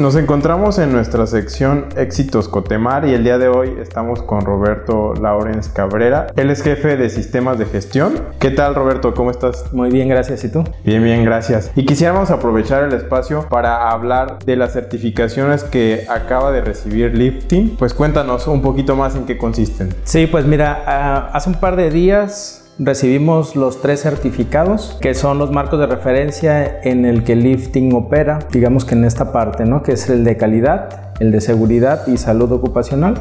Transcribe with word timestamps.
Nos 0.00 0.16
encontramos 0.16 0.78
en 0.78 0.92
nuestra 0.92 1.26
sección 1.26 1.84
Éxitos 1.94 2.48
Cotemar 2.48 3.06
y 3.06 3.12
el 3.12 3.22
día 3.22 3.36
de 3.36 3.48
hoy 3.48 3.76
estamos 3.82 4.22
con 4.22 4.40
Roberto 4.40 5.12
Laurens 5.12 5.68
Cabrera. 5.68 6.28
Él 6.36 6.48
es 6.48 6.62
jefe 6.62 6.96
de 6.96 7.10
sistemas 7.10 7.58
de 7.58 7.66
gestión. 7.66 8.14
¿Qué 8.38 8.50
tal 8.50 8.74
Roberto? 8.74 9.12
¿Cómo 9.12 9.30
estás? 9.30 9.70
Muy 9.74 9.90
bien, 9.90 10.08
gracias. 10.08 10.42
¿Y 10.42 10.50
tú? 10.50 10.64
Bien, 10.86 11.04
bien, 11.04 11.22
gracias. 11.22 11.70
Y 11.76 11.84
quisiéramos 11.84 12.30
aprovechar 12.30 12.84
el 12.84 12.94
espacio 12.94 13.46
para 13.50 13.90
hablar 13.90 14.38
de 14.38 14.56
las 14.56 14.72
certificaciones 14.72 15.64
que 15.64 16.06
acaba 16.08 16.50
de 16.50 16.62
recibir 16.62 17.14
Lifting. 17.14 17.76
Pues 17.76 17.92
cuéntanos 17.92 18.46
un 18.46 18.62
poquito 18.62 18.96
más 18.96 19.16
en 19.16 19.26
qué 19.26 19.36
consisten. 19.36 19.90
Sí, 20.04 20.26
pues 20.26 20.46
mira, 20.46 20.82
ah, 20.86 21.30
hace 21.34 21.50
un 21.50 21.56
par 21.56 21.76
de 21.76 21.90
días 21.90 22.69
recibimos 22.82 23.56
los 23.56 23.82
tres 23.82 24.00
certificados, 24.00 24.96
que 25.02 25.14
son 25.14 25.38
los 25.38 25.52
marcos 25.52 25.78
de 25.78 25.86
referencia 25.86 26.80
en 26.82 27.04
el 27.04 27.24
que 27.24 27.36
lifting 27.36 27.92
opera, 27.94 28.38
digamos 28.50 28.86
que 28.86 28.94
en 28.94 29.04
esta 29.04 29.32
parte, 29.32 29.66
¿no? 29.66 29.82
que 29.82 29.92
es 29.92 30.08
el 30.08 30.24
de 30.24 30.38
calidad, 30.38 31.12
el 31.20 31.30
de 31.30 31.42
seguridad 31.42 32.06
y 32.06 32.16
salud 32.16 32.50
ocupacional 32.50 33.14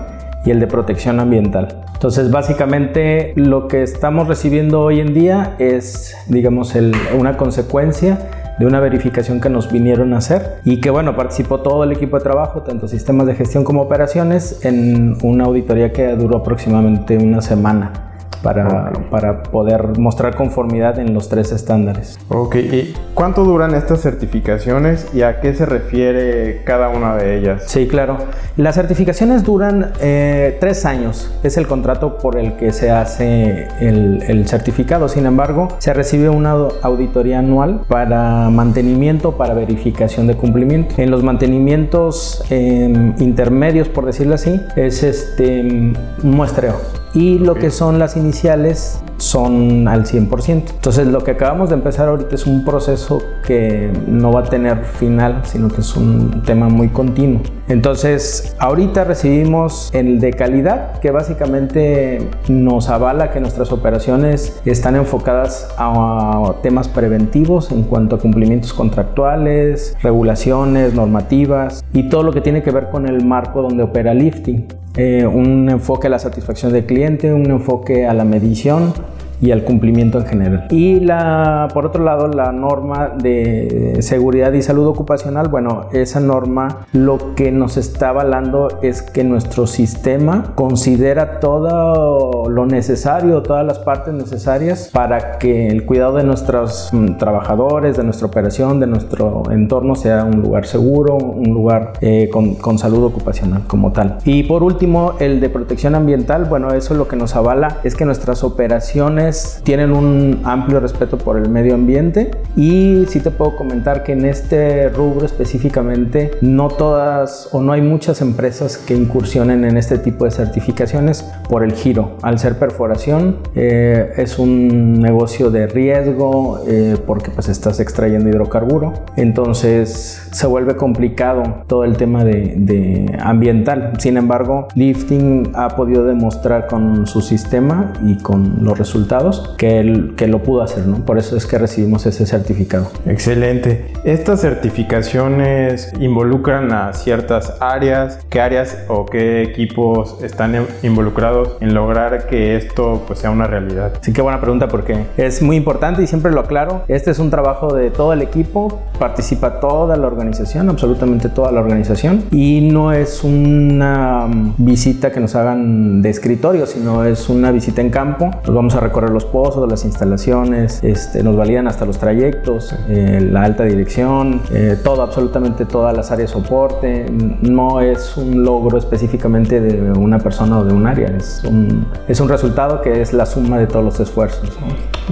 y 0.45 0.51
el 0.51 0.61
de 0.61 0.67
protección 0.67 1.19
ambiental. 1.19 1.83
Entonces, 1.93 2.31
básicamente 2.31 3.33
lo 3.35 3.67
que 3.67 3.83
estamos 3.83 4.29
recibiendo 4.29 4.81
hoy 4.81 5.01
en 5.01 5.13
día 5.13 5.55
es, 5.59 6.15
digamos, 6.27 6.73
una 7.17 7.35
consecuencia 7.35 8.55
de 8.57 8.65
una 8.65 8.79
verificación 8.79 9.41
que 9.41 9.49
nos 9.49 9.69
vinieron 9.69 10.13
a 10.13 10.17
hacer 10.19 10.59
y 10.63 10.79
que 10.79 10.89
bueno, 10.89 11.17
participó 11.17 11.59
todo 11.59 11.83
el 11.83 11.91
equipo 11.91 12.17
de 12.17 12.23
trabajo, 12.23 12.61
tanto 12.61 12.87
sistemas 12.87 13.27
de 13.27 13.35
gestión 13.35 13.65
como 13.65 13.81
operaciones, 13.81 14.63
en 14.63 15.17
una 15.21 15.43
auditoría 15.45 15.91
que 15.91 16.07
duró 16.15 16.37
aproximadamente 16.37 17.17
una 17.17 17.41
semana 17.41 18.08
para, 18.41 18.91
para, 19.09 19.43
poder 19.43 19.97
mostrar 19.97 20.35
conformidad 20.35 20.99
en 20.99 21.13
los 21.13 21.29
tres 21.29 21.51
estándares. 21.51 22.17
Ok, 22.29 22.55
¿y 22.55 22.93
cuánto 23.13 23.43
duran 23.43 23.75
estas 23.75 24.01
certificaciones 24.01 25.07
y 25.13 25.21
a 25.21 25.39
qué 25.41 25.53
se 25.53 25.65
refiere 25.65 26.63
cada 26.63 26.89
una 26.89 27.15
de 27.15 27.37
ellas? 27.37 27.63
Sí, 27.67 27.87
claro. 27.87 28.17
Las 28.57 28.75
certificaciones 28.75 29.43
duran 29.43 29.93
eh, 30.01 30.57
tres 30.59 30.85
años, 30.85 31.31
es 31.43 31.57
el 31.57 31.67
contrato 31.67 32.17
por 32.17 32.37
el 32.37 32.53
que 32.53 32.71
se 32.71 32.91
hace 32.91 33.67
el, 33.79 34.23
el, 34.27 34.47
certificado. 34.47 35.07
Sin 35.07 35.25
embargo, 35.25 35.69
se 35.79 35.93
recibe 35.93 36.29
una 36.29 36.51
auditoría 36.81 37.39
anual 37.39 37.81
para 37.87 38.49
mantenimiento, 38.49 39.33
para 39.37 39.53
verificación 39.53 40.27
de 40.27 40.35
cumplimiento. 40.35 40.95
En 40.97 41.11
los 41.11 41.23
mantenimientos 41.23 42.43
eh, 42.49 43.13
intermedios, 43.19 43.89
por 43.89 44.05
decirlo 44.05 44.35
así, 44.35 44.61
es 44.75 45.03
este 45.03 45.61
un 45.61 45.95
muestreo 46.23 46.98
y 47.13 47.39
lo 47.39 47.55
que 47.55 47.71
son 47.71 47.99
las 47.99 48.15
iniciales 48.15 48.99
son 49.19 49.87
al 49.87 50.05
100%. 50.05 50.49
Entonces 50.49 51.07
lo 51.07 51.23
que 51.23 51.31
acabamos 51.31 51.69
de 51.69 51.75
empezar 51.75 52.07
ahorita 52.07 52.35
es 52.35 52.45
un 52.45 52.65
proceso 52.65 53.21
que 53.45 53.91
no 54.07 54.31
va 54.31 54.41
a 54.41 54.43
tener 54.43 54.83
final, 54.85 55.41
sino 55.43 55.69
que 55.69 55.81
es 55.81 55.95
un 55.95 56.43
tema 56.43 56.69
muy 56.69 56.89
continuo. 56.89 57.41
Entonces 57.67 58.55
ahorita 58.59 59.03
recibimos 59.03 59.91
el 59.93 60.19
de 60.19 60.33
calidad, 60.33 60.99
que 60.99 61.11
básicamente 61.11 62.27
nos 62.47 62.89
avala 62.89 63.31
que 63.31 63.39
nuestras 63.39 63.71
operaciones 63.71 64.59
están 64.65 64.95
enfocadas 64.95 65.69
a 65.77 66.55
temas 66.63 66.87
preventivos 66.87 67.71
en 67.71 67.83
cuanto 67.83 68.15
a 68.15 68.19
cumplimientos 68.19 68.73
contractuales, 68.73 69.95
regulaciones, 70.01 70.93
normativas 70.93 71.83
y 71.93 72.09
todo 72.09 72.23
lo 72.23 72.31
que 72.31 72.41
tiene 72.41 72.63
que 72.63 72.71
ver 72.71 72.89
con 72.89 73.07
el 73.07 73.23
marco 73.23 73.61
donde 73.61 73.83
opera 73.83 74.13
lifting. 74.13 74.67
Eh, 74.97 75.25
un 75.25 75.69
enfoque 75.69 76.07
a 76.07 76.09
la 76.09 76.19
satisfacción 76.19 76.73
del 76.73 76.85
cliente, 76.85 77.31
un 77.31 77.49
enfoque 77.51 78.07
a 78.07 78.13
la 78.13 78.25
medición 78.25 78.93
y 79.41 79.51
al 79.51 79.63
cumplimiento 79.63 80.19
en 80.19 80.25
general. 80.25 80.67
Y 80.69 80.99
la, 80.99 81.67
por 81.73 81.85
otro 81.85 82.03
lado, 82.03 82.27
la 82.27 82.51
norma 82.51 83.09
de 83.21 83.97
seguridad 84.01 84.53
y 84.53 84.61
salud 84.61 84.87
ocupacional, 84.87 85.47
bueno, 85.47 85.87
esa 85.93 86.19
norma 86.19 86.85
lo 86.93 87.35
que 87.35 87.51
nos 87.51 87.77
está 87.77 88.09
avalando 88.09 88.79
es 88.81 89.01
que 89.01 89.23
nuestro 89.23 89.67
sistema 89.67 90.53
considera 90.55 91.39
todo 91.39 92.49
lo 92.49 92.65
necesario, 92.65 93.41
todas 93.41 93.65
las 93.65 93.79
partes 93.79 94.13
necesarias 94.13 94.89
para 94.93 95.37
que 95.37 95.67
el 95.67 95.85
cuidado 95.85 96.17
de 96.17 96.23
nuestros 96.23 96.89
mm, 96.91 97.17
trabajadores, 97.17 97.97
de 97.97 98.03
nuestra 98.03 98.27
operación, 98.27 98.79
de 98.79 98.87
nuestro 98.87 99.43
entorno 99.51 99.95
sea 99.95 100.23
un 100.23 100.41
lugar 100.41 100.65
seguro, 100.65 101.15
un 101.15 101.53
lugar 101.53 101.93
eh, 102.01 102.29
con, 102.31 102.55
con 102.55 102.77
salud 102.77 103.03
ocupacional 103.03 103.63
como 103.67 103.91
tal. 103.91 104.17
Y 104.25 104.43
por 104.43 104.63
último, 104.63 105.13
el 105.19 105.39
de 105.39 105.49
protección 105.49 105.95
ambiental, 105.95 106.45
bueno, 106.45 106.73
eso 106.73 106.93
lo 106.93 107.07
que 107.07 107.15
nos 107.15 107.35
avala 107.35 107.77
es 107.83 107.95
que 107.95 108.05
nuestras 108.05 108.43
operaciones 108.43 109.28
tienen 109.63 109.91
un 109.91 110.41
amplio 110.43 110.79
respeto 110.79 111.17
por 111.17 111.37
el 111.37 111.49
medio 111.49 111.75
ambiente 111.75 112.31
y 112.55 113.05
sí 113.07 113.19
te 113.19 113.31
puedo 113.31 113.55
comentar 113.55 114.03
que 114.03 114.13
en 114.13 114.25
este 114.25 114.89
rubro 114.89 115.25
específicamente 115.25 116.31
no 116.41 116.67
todas 116.69 117.49
o 117.51 117.61
no 117.61 117.71
hay 117.71 117.81
muchas 117.81 118.21
empresas 118.21 118.77
que 118.77 118.95
incursionen 118.95 119.63
en 119.63 119.77
este 119.77 119.97
tipo 119.97 120.25
de 120.25 120.31
certificaciones 120.31 121.23
por 121.49 121.63
el 121.63 121.73
giro. 121.73 122.17
Al 122.21 122.39
ser 122.39 122.57
perforación 122.57 123.37
eh, 123.55 124.13
es 124.17 124.39
un 124.39 124.99
negocio 124.99 125.51
de 125.51 125.67
riesgo 125.67 126.61
eh, 126.67 126.97
porque 127.05 127.31
pues 127.31 127.49
estás 127.49 127.79
extrayendo 127.79 128.29
hidrocarburo, 128.29 128.93
entonces 129.15 130.27
se 130.31 130.47
vuelve 130.47 130.75
complicado 130.75 131.43
todo 131.67 131.83
el 131.83 131.97
tema 131.97 132.23
de, 132.23 132.55
de 132.57 133.17
ambiental. 133.21 133.93
Sin 133.99 134.17
embargo, 134.17 134.67
Lifting 134.75 135.51
ha 135.55 135.69
podido 135.69 136.05
demostrar 136.05 136.67
con 136.67 137.07
su 137.07 137.21
sistema 137.21 137.93
y 138.05 138.17
con 138.17 138.63
los 138.63 138.77
resultados 138.77 139.18
que, 139.57 140.11
que 140.15 140.27
lo 140.27 140.43
pudo 140.43 140.61
hacer, 140.61 140.85
¿no? 140.85 141.05
Por 141.05 141.17
eso 141.17 141.35
es 141.35 141.45
que 141.45 141.57
recibimos 141.57 142.05
ese 142.05 142.25
certificado. 142.25 142.91
Excelente. 143.05 143.87
¿Estas 144.03 144.41
certificaciones 144.41 145.91
involucran 145.99 146.71
a 146.71 146.93
ciertas 146.93 147.55
áreas? 147.59 148.19
¿Qué 148.29 148.41
áreas 148.41 148.77
o 148.87 149.05
qué 149.05 149.43
equipos 149.43 150.17
están 150.23 150.65
involucrados 150.83 151.57
en 151.59 151.73
lograr 151.73 152.27
que 152.27 152.55
esto 152.55 153.03
pues, 153.07 153.19
sea 153.19 153.31
una 153.31 153.47
realidad? 153.47 153.93
Sí, 154.01 154.13
qué 154.13 154.21
buena 154.21 154.39
pregunta 154.39 154.67
porque 154.67 155.05
es 155.17 155.41
muy 155.41 155.55
importante 155.55 156.01
y 156.01 156.07
siempre 156.07 156.31
lo 156.31 156.41
aclaro. 156.41 156.83
Este 156.87 157.11
es 157.11 157.19
un 157.19 157.29
trabajo 157.29 157.73
de 157.73 157.91
todo 157.91 158.13
el 158.13 158.21
equipo, 158.21 158.81
participa 158.97 159.59
toda 159.59 159.97
la 159.97 160.07
organización, 160.07 160.69
absolutamente 160.69 161.29
toda 161.29 161.51
la 161.51 161.59
organización 161.59 162.23
y 162.31 162.61
no 162.61 162.91
es 162.91 163.23
una 163.23 164.27
mm, 164.27 164.55
visita 164.57 165.11
que 165.11 165.19
nos 165.19 165.35
hagan 165.35 166.01
de 166.01 166.09
escritorio, 166.09 166.65
sino 166.65 167.03
es 167.03 167.29
una 167.29 167.51
visita 167.51 167.81
en 167.81 167.89
campo. 167.89 168.31
Nos 168.45 168.55
vamos 168.55 168.75
a 168.75 168.79
recorrer 168.79 169.08
los 169.09 169.25
pozos, 169.25 169.69
las 169.69 169.85
instalaciones, 169.85 170.83
este, 170.83 171.23
nos 171.23 171.35
validan 171.35 171.67
hasta 171.67 171.85
los 171.85 171.97
trayectos, 171.97 172.75
eh, 172.87 173.27
la 173.31 173.43
alta 173.43 173.63
dirección, 173.63 174.41
eh, 174.51 174.77
todo, 174.83 175.01
absolutamente 175.01 175.65
todas 175.65 175.95
las 175.95 176.11
áreas 176.11 176.29
de 176.31 176.41
soporte. 176.41 177.05
No 177.41 177.81
es 177.81 178.17
un 178.17 178.43
logro 178.43 178.77
específicamente 178.77 179.61
de 179.61 179.91
una 179.91 180.19
persona 180.19 180.59
o 180.59 180.63
de 180.63 180.73
un 180.73 180.85
área, 180.87 181.07
es 181.07 181.43
un, 181.43 181.85
es 182.07 182.19
un 182.19 182.29
resultado 182.29 182.81
que 182.81 183.01
es 183.01 183.13
la 183.13 183.25
suma 183.25 183.57
de 183.57 183.67
todos 183.67 183.85
los 183.85 183.99
esfuerzos. 183.99 184.49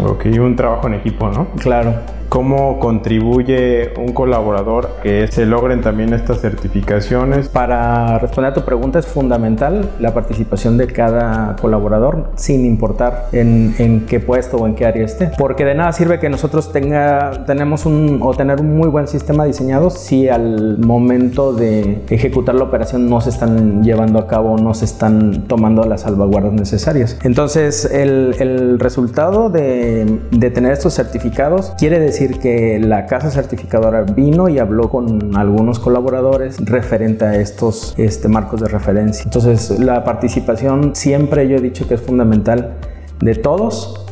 Ok, 0.04 0.26
un 0.40 0.56
trabajo 0.56 0.88
en 0.88 0.96
equipo, 0.96 1.30
¿no? 1.30 1.48
Claro. 1.58 1.94
¿Cómo 2.30 2.80
contribuye 2.80 3.94
un 3.98 4.12
colaborador 4.12 4.90
que 5.02 5.28
se 5.28 5.46
logren 5.46 5.82
también 5.82 6.14
estas 6.14 6.42
certificaciones? 6.42 7.48
Para 7.48 8.20
responder 8.20 8.52
a 8.52 8.54
tu 8.54 8.64
pregunta 8.64 9.00
es 9.00 9.08
fundamental 9.08 9.90
la 10.00 10.14
participación 10.14 10.78
de 10.78 10.88
cada 10.88 11.56
colaborador 11.56 12.32
sin 12.36 12.66
importar 12.66 13.28
en, 13.32 13.76
en 13.78 14.06
qué 14.06 14.20
puesto 14.20 14.58
o 14.58 14.68
en 14.68 14.76
qué 14.76 14.86
área 14.86 15.06
esté. 15.06 15.32
Porque 15.38 15.64
de 15.64 15.76
nada 15.76 15.94
sirve 15.94 16.20
que 16.20 16.30
nosotros 16.30 16.74
tenga, 16.74 17.46
tenemos 17.46 17.86
un, 17.86 18.20
o 18.22 18.34
tener 18.34 18.60
un 18.60 18.76
muy 18.76 18.90
buen 18.90 19.08
sistema 19.08 19.46
diseñado 19.46 19.90
si 19.90 20.28
al 20.28 20.80
momento 20.80 21.54
de 21.54 22.04
ejecutar 22.10 22.56
la 22.56 22.66
operación 22.66 23.10
no 23.10 23.22
se 23.22 23.30
están 23.30 23.84
llevando 23.84 24.20
a 24.20 24.28
cabo, 24.28 24.58
no 24.58 24.74
se 24.74 24.84
están 24.84 25.48
tomando 25.48 25.84
las 25.86 26.02
salvaguardas 26.02 26.52
necesarias. 26.52 27.18
Entonces 27.24 27.86
el, 27.86 28.36
el 28.40 28.80
resultado 28.80 29.50
de, 29.50 30.20
de 30.32 30.52
tener 30.52 30.74
estos 30.74 30.94
certificados 30.94 31.74
quiere 31.78 32.00
decir 32.00 32.17
decir 32.18 32.40
que 32.40 32.80
la 32.80 33.06
casa 33.06 33.30
certificadora 33.30 34.02
vino 34.02 34.50
y 34.50 34.58
habló 34.58 34.90
con 34.90 35.36
algunos 35.38 35.80
colaboradores 35.80 36.58
referente 36.66 37.26
a 37.26 37.36
estos 37.36 37.94
este, 37.98 38.28
marcos 38.28 38.62
de 38.62 38.68
referencia. 38.68 39.24
Entonces, 39.24 39.80
la 39.80 40.04
participación 40.04 40.96
siempre 40.96 41.48
yo 41.48 41.58
he 41.58 41.62
dicho 41.62 41.88
que 41.88 41.94
es 41.94 42.02
fundamental 42.02 42.74
de 43.20 43.36
todos 43.36 44.04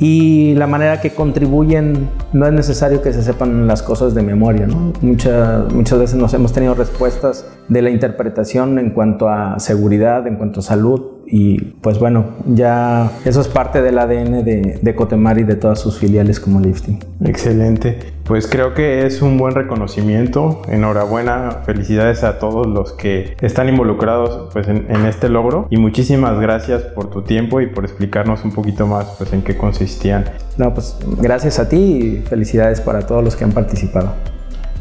y 0.00 0.54
la 0.54 0.66
manera 0.66 1.00
que 1.00 1.10
contribuyen 1.10 2.10
no 2.32 2.46
es 2.46 2.52
necesario 2.52 3.00
que 3.00 3.12
se 3.12 3.22
sepan 3.22 3.68
las 3.68 3.82
cosas 3.82 4.14
de 4.14 4.22
memoria. 4.22 4.66
¿no? 4.66 4.92
Muchas, 5.00 5.72
muchas 5.72 5.98
veces 6.00 6.16
nos 6.16 6.34
hemos 6.34 6.52
tenido 6.52 6.74
respuestas 6.74 7.46
de 7.68 7.82
la 7.82 7.90
interpretación 7.90 8.80
en 8.80 8.90
cuanto 8.90 9.28
a 9.28 9.60
seguridad, 9.60 10.26
en 10.26 10.36
cuanto 10.36 10.58
a 10.58 10.62
salud, 10.64 11.13
y 11.26 11.58
pues 11.80 11.98
bueno, 11.98 12.26
ya 12.46 13.10
eso 13.24 13.40
es 13.40 13.48
parte 13.48 13.82
del 13.82 13.98
ADN 13.98 14.44
de, 14.44 14.78
de 14.80 14.94
Cotemar 14.94 15.38
y 15.38 15.44
de 15.44 15.56
todas 15.56 15.78
sus 15.80 15.98
filiales 15.98 16.40
como 16.40 16.60
lifting. 16.60 16.98
Excelente. 17.24 18.14
Pues 18.24 18.46
creo 18.46 18.72
que 18.72 19.04
es 19.04 19.20
un 19.20 19.36
buen 19.36 19.54
reconocimiento. 19.54 20.62
Enhorabuena, 20.68 21.62
felicidades 21.66 22.24
a 22.24 22.38
todos 22.38 22.66
los 22.66 22.92
que 22.92 23.36
están 23.42 23.68
involucrados 23.68 24.48
pues, 24.52 24.66
en, 24.68 25.06
este 25.06 25.28
logro 25.28 25.66
y 25.70 25.76
muchísimas 25.76 26.40
gracias 26.40 26.82
por 26.82 27.10
tu 27.10 27.22
tiempo 27.22 27.60
y 27.60 27.66
por 27.66 27.84
explicarnos 27.84 28.44
un 28.44 28.52
poquito 28.52 28.86
más 28.86 29.14
pues, 29.18 29.32
en 29.34 29.42
qué 29.42 29.56
consistían. 29.56 30.24
No, 30.56 30.72
pues 30.72 30.96
gracias 31.18 31.58
a 31.58 31.68
ti 31.68 31.76
y 31.76 32.22
felicidades 32.26 32.80
para 32.80 33.06
todos 33.06 33.22
los 33.22 33.36
que 33.36 33.44
han 33.44 33.52
participado. 33.52 34.14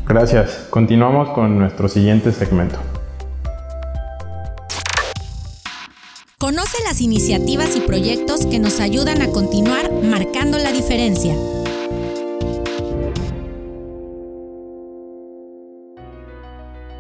Gracias. 0.07 0.67
Continuamos 0.69 1.29
con 1.29 1.57
nuestro 1.57 1.89
siguiente 1.89 2.31
segmento. 2.31 2.79
Conoce 6.43 6.83
las 6.83 6.99
iniciativas 6.99 7.73
y 7.77 7.79
proyectos 7.79 8.45
que 8.45 8.59
nos 8.59 8.81
ayudan 8.81 9.21
a 9.21 9.29
continuar 9.29 9.89
marcando 10.03 10.57
la 10.57 10.73
diferencia. 10.73 11.33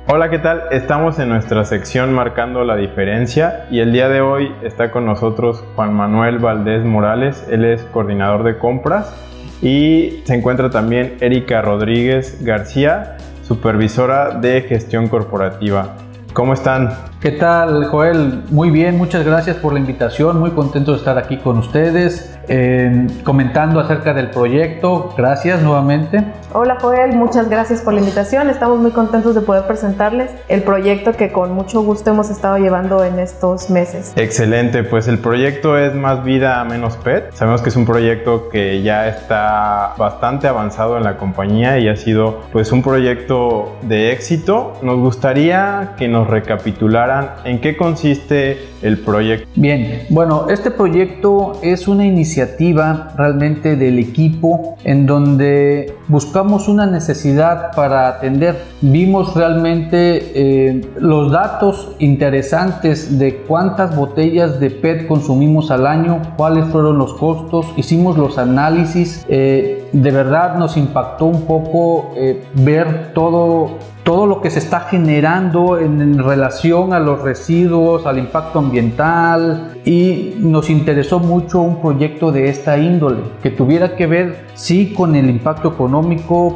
Hola, 0.07 0.29
¿qué 0.29 0.39
tal? 0.39 0.61
Estamos 0.71 1.19
en 1.19 1.27
nuestra 1.27 1.65
sección 1.65 2.13
Marcando 2.13 2.63
la 2.63 2.77
Diferencia 2.77 3.67
y 3.69 3.81
el 3.81 3.91
día 3.91 4.07
de 4.07 4.21
hoy 4.21 4.49
está 4.63 4.91
con 4.91 5.05
nosotros 5.05 5.61
Juan 5.75 5.93
Manuel 5.93 6.39
Valdés 6.39 6.85
Morales, 6.85 7.43
él 7.51 7.65
es 7.65 7.83
coordinador 7.83 8.43
de 8.43 8.57
compras 8.57 9.13
y 9.61 10.21
se 10.23 10.35
encuentra 10.35 10.69
también 10.69 11.17
Erika 11.19 11.61
Rodríguez 11.61 12.45
García, 12.45 13.17
supervisora 13.45 14.39
de 14.39 14.61
gestión 14.61 15.09
corporativa. 15.09 15.97
¿Cómo 16.33 16.53
están? 16.53 16.89
¿Qué 17.23 17.31
tal, 17.31 17.85
Joel? 17.85 18.43
Muy 18.49 18.69
bien, 18.71 18.97
muchas 18.97 19.23
gracias 19.23 19.55
por 19.55 19.71
la 19.71 19.79
invitación. 19.79 20.39
Muy 20.39 20.51
contento 20.51 20.91
de 20.91 20.97
estar 20.97 21.17
aquí 21.17 21.37
con 21.37 21.57
ustedes, 21.59 22.37
eh, 22.49 23.07
comentando 23.23 23.79
acerca 23.79 24.13
del 24.13 24.29
proyecto. 24.29 25.13
Gracias 25.15 25.61
nuevamente. 25.61 26.21
Hola, 26.51 26.77
Joel, 26.81 27.15
muchas 27.15 27.49
gracias 27.49 27.81
por 27.81 27.93
la 27.93 28.01
invitación. 28.01 28.49
Estamos 28.49 28.79
muy 28.79 28.91
contentos 28.91 29.35
de 29.35 29.41
poder 29.41 29.65
presentarles 29.65 30.31
el 30.49 30.63
proyecto 30.63 31.13
que 31.13 31.31
con 31.31 31.53
mucho 31.53 31.81
gusto 31.81 32.09
hemos 32.09 32.29
estado 32.29 32.57
llevando 32.57 33.03
en 33.05 33.19
estos 33.19 33.69
meses. 33.69 34.11
Excelente, 34.17 34.83
pues 34.83 35.07
el 35.07 35.19
proyecto 35.19 35.77
es 35.77 35.93
Más 35.93 36.23
Vida, 36.25 36.61
Menos 36.65 36.97
PET. 36.97 37.31
Sabemos 37.31 37.61
que 37.61 37.69
es 37.69 37.75
un 37.75 37.85
proyecto 37.85 38.49
que 38.49 38.81
ya 38.81 39.07
está 39.07 39.93
bastante 39.97 40.47
avanzado 40.47 40.97
en 40.97 41.03
la 41.03 41.15
compañía 41.15 41.79
y 41.79 41.87
ha 41.87 41.95
sido 41.95 42.41
pues 42.51 42.71
un 42.71 42.83
proyecto 42.83 43.77
de 43.83 44.11
éxito. 44.11 44.73
Nos 44.81 44.99
gustaría 44.99 45.93
que 45.97 46.09
nos 46.09 46.22
recapitulara 46.23 47.37
en 47.45 47.59
qué 47.59 47.77
consiste 47.77 48.59
el 48.81 48.99
proyecto. 48.99 49.47
Bien, 49.55 50.03
bueno, 50.09 50.47
este 50.49 50.71
proyecto 50.71 51.59
es 51.63 51.87
una 51.87 52.05
iniciativa 52.05 53.13
realmente 53.17 53.75
del 53.75 53.99
equipo 53.99 54.77
en 54.83 55.05
donde 55.05 55.93
buscamos 56.07 56.67
una 56.67 56.85
necesidad 56.85 57.71
para 57.75 58.07
atender. 58.07 58.63
Vimos 58.81 59.33
realmente 59.35 60.31
eh, 60.35 60.91
los 60.99 61.31
datos 61.31 61.95
interesantes 61.99 63.17
de 63.17 63.37
cuántas 63.37 63.95
botellas 63.95 64.59
de 64.59 64.69
PET 64.69 65.07
consumimos 65.07 65.71
al 65.71 65.87
año, 65.87 66.21
cuáles 66.37 66.65
fueron 66.65 66.97
los 66.97 67.13
costos, 67.13 67.67
hicimos 67.77 68.17
los 68.17 68.37
análisis. 68.37 69.25
Eh, 69.29 69.89
de 69.91 70.11
verdad 70.11 70.57
nos 70.57 70.77
impactó 70.77 71.25
un 71.25 71.43
poco 71.43 72.11
eh, 72.15 72.43
ver 72.55 73.13
todo 73.13 73.77
todo 74.03 74.25
lo 74.25 74.41
que 74.41 74.49
se 74.49 74.59
está 74.59 74.81
generando 74.81 75.79
en, 75.79 76.17
relación 76.19 76.93
a 76.93 76.99
los 76.99 77.21
residuos, 77.21 78.05
al 78.05 78.19
impacto 78.19 78.59
ambiental 78.59 79.77
y 79.85 80.35
nos 80.39 80.69
interesó 80.69 81.19
mucho 81.19 81.61
un 81.61 81.81
proyecto 81.81 82.31
de 82.31 82.49
esta 82.49 82.77
índole 82.77 83.21
que 83.41 83.49
tuviera 83.49 83.95
que 83.95 84.07
ver 84.07 84.45
sí 84.53 84.93
con 84.93 85.15
el 85.15 85.29
impacto 85.29 85.69
económico, 85.69 85.93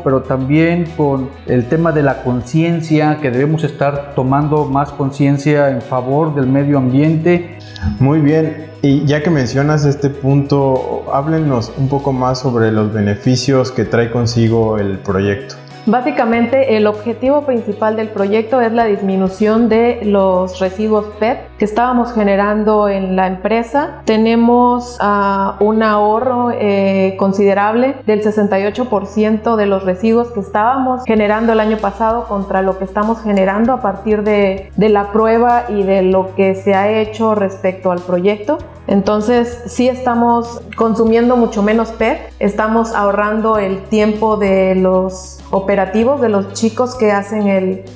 pero 0.03 0.21
también 0.21 0.85
con 0.95 1.29
el 1.45 1.67
tema 1.67 1.91
de 1.91 2.03
la 2.03 2.23
conciencia, 2.23 3.17
que 3.21 3.31
debemos 3.31 3.63
estar 3.63 4.13
tomando 4.15 4.65
más 4.65 4.91
conciencia 4.91 5.69
en 5.69 5.81
favor 5.81 6.35
del 6.35 6.47
medio 6.47 6.77
ambiente. 6.77 7.57
Muy 7.99 8.19
bien, 8.19 8.67
y 8.81 9.05
ya 9.05 9.21
que 9.21 9.29
mencionas 9.29 9.85
este 9.85 10.09
punto, 10.09 11.05
háblenos 11.13 11.71
un 11.77 11.89
poco 11.89 12.11
más 12.11 12.39
sobre 12.39 12.71
los 12.71 12.94
beneficios 12.94 13.71
que 13.71 13.85
trae 13.85 14.11
consigo 14.11 14.77
el 14.77 14.99
proyecto. 14.99 15.55
Básicamente 15.85 16.75
el 16.75 16.85
objetivo 16.85 17.45
principal 17.45 17.95
del 17.95 18.09
proyecto 18.09 18.59
es 18.59 18.73
la 18.73 18.85
disminución 18.85 19.69
de 19.69 20.01
los 20.03 20.59
residuos 20.59 21.05
PET 21.17 21.46
que 21.57 21.65
estábamos 21.65 22.13
generando 22.13 22.88
en 22.89 23.15
la 23.15 23.27
empresa. 23.27 24.01
Tenemos 24.06 24.98
uh, 25.01 25.63
un 25.63 25.83
ahorro 25.83 26.51
eh, 26.51 27.15
considerable 27.18 27.95
del 28.06 28.24
68% 28.24 29.56
de 29.56 29.65
los 29.65 29.83
residuos 29.83 30.30
que 30.30 30.39
estábamos 30.39 31.04
generando 31.06 31.54
el 31.54 31.59
año 31.59 31.77
pasado 31.77 32.25
contra 32.25 32.62
lo 32.62 32.77
que 32.77 32.83
estamos 32.83 33.21
generando 33.21 33.74
a 33.74 33.81
partir 33.81 34.24
de, 34.24 34.71
de 34.75 34.89
la 34.89 35.12
prueba 35.12 35.65
y 35.69 35.83
de 35.83 36.04
lo 36.04 36.36
que 36.36 36.56
se 36.56 36.75
ha 36.75 36.92
hecho 36.92 37.36
respecto 37.36 37.92
al 37.92 38.00
proyecto. 38.00 38.57
Entonces, 38.88 39.63
sí 39.65 39.89
estamos 39.89 40.62
consumiendo 40.77 41.36
mucho 41.36 41.62
menos 41.62 41.89
PET, 41.89 42.19
estamos 42.39 42.94
ahorrando 42.94 43.57
el 43.57 43.83
tiempo 43.83 44.38
de 44.38 44.75
los 44.75 45.39
operativos, 45.51 46.21
de 46.21 46.30
los 46.30 46.53
chicos 46.53 46.95
que 46.95 47.12
hacen 47.12 47.48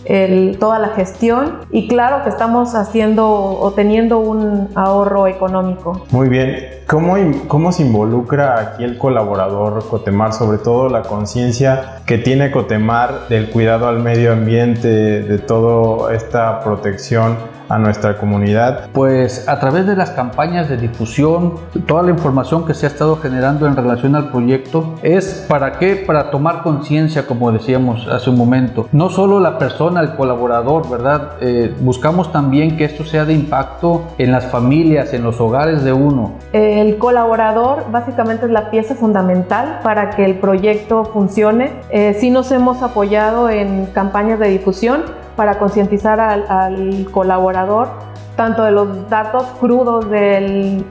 el, 0.06 0.58
toda 0.60 0.80
la 0.80 0.90
gestión 0.90 1.60
y 1.72 1.88
claro 1.88 2.24
que 2.24 2.30
estamos 2.30 2.76
haciendo 2.76 3.51
o 3.60 3.72
teniendo 3.72 4.20
un 4.20 4.70
ahorro 4.76 5.28
económico. 5.28 6.06
Muy 6.12 6.30
bien. 6.30 6.82
¿Cómo, 6.88 7.16
¿Cómo 7.48 7.72
se 7.72 7.84
involucra 7.84 8.60
aquí 8.60 8.84
el 8.84 8.98
colaborador 8.98 9.88
Cotemar, 9.88 10.34
sobre 10.34 10.58
todo 10.58 10.90
la 10.90 11.04
conciencia 11.04 12.02
que 12.06 12.18
tiene 12.18 12.52
Cotemar 12.52 13.28
del 13.30 13.50
cuidado 13.50 13.88
al 13.88 14.00
medio 14.00 14.34
ambiente, 14.34 14.90
de 15.22 15.40
toda 15.40 16.14
esta 16.14 16.60
protección? 16.60 17.38
A 17.72 17.78
nuestra 17.78 18.18
comunidad? 18.18 18.90
Pues 18.94 19.48
a 19.48 19.60
través 19.60 19.88
de 19.88 19.96
las 19.96 20.12
campañas 20.12 20.70
de 20.70 20.78
difusión, 20.78 21.56
toda 21.88 22.04
la 22.04 22.12
información 22.12 22.66
que 22.66 22.74
se 22.74 22.86
ha 22.86 22.90
estado 22.90 23.18
generando 23.18 23.68
en 23.68 23.76
relación 23.76 24.16
al 24.16 24.30
proyecto 24.30 24.96
es 25.02 25.46
para 25.48 25.74
qué? 25.74 25.96
Para 25.96 26.30
tomar 26.32 26.64
conciencia, 26.64 27.26
como 27.26 27.52
decíamos 27.52 28.08
hace 28.08 28.30
un 28.30 28.38
momento. 28.38 28.88
No 28.92 29.10
solo 29.10 29.40
la 29.40 29.58
persona, 29.58 30.02
el 30.02 30.16
colaborador, 30.16 30.90
¿verdad? 30.90 31.34
Eh, 31.42 31.74
buscamos 31.80 32.32
también 32.32 32.78
que 32.78 32.86
esto 32.86 33.06
sea 33.06 33.26
de 33.26 33.34
impacto 33.34 34.04
en 34.18 34.32
las 34.32 34.46
familias, 34.46 35.14
en 35.14 35.24
los 35.24 35.40
hogares 35.40 35.84
de 35.84 35.94
uno. 35.94 36.34
El 36.54 36.98
colaborador 36.98 37.86
básicamente 37.92 38.46
es 38.46 38.52
la 38.52 38.70
pieza 38.70 38.96
fundamental 38.96 39.80
para 39.84 40.12
que 40.12 40.26
el 40.26 40.36
proyecto 40.36 41.06
funcione. 41.06 41.72
Eh, 41.90 42.16
sí 42.20 42.30
nos 42.30 42.52
hemos 42.52 42.82
apoyado 42.82 43.50
en 43.50 43.88
campañas 43.88 44.40
de 44.40 44.50
difusión 44.50 45.04
para 45.42 45.58
concientizar 45.58 46.20
al, 46.20 47.08
colaborador 47.12 47.88
tanto 48.36 48.62
de 48.64 48.70
los 48.70 49.10
datos 49.10 49.44
crudos 49.60 50.08
del 50.08 50.86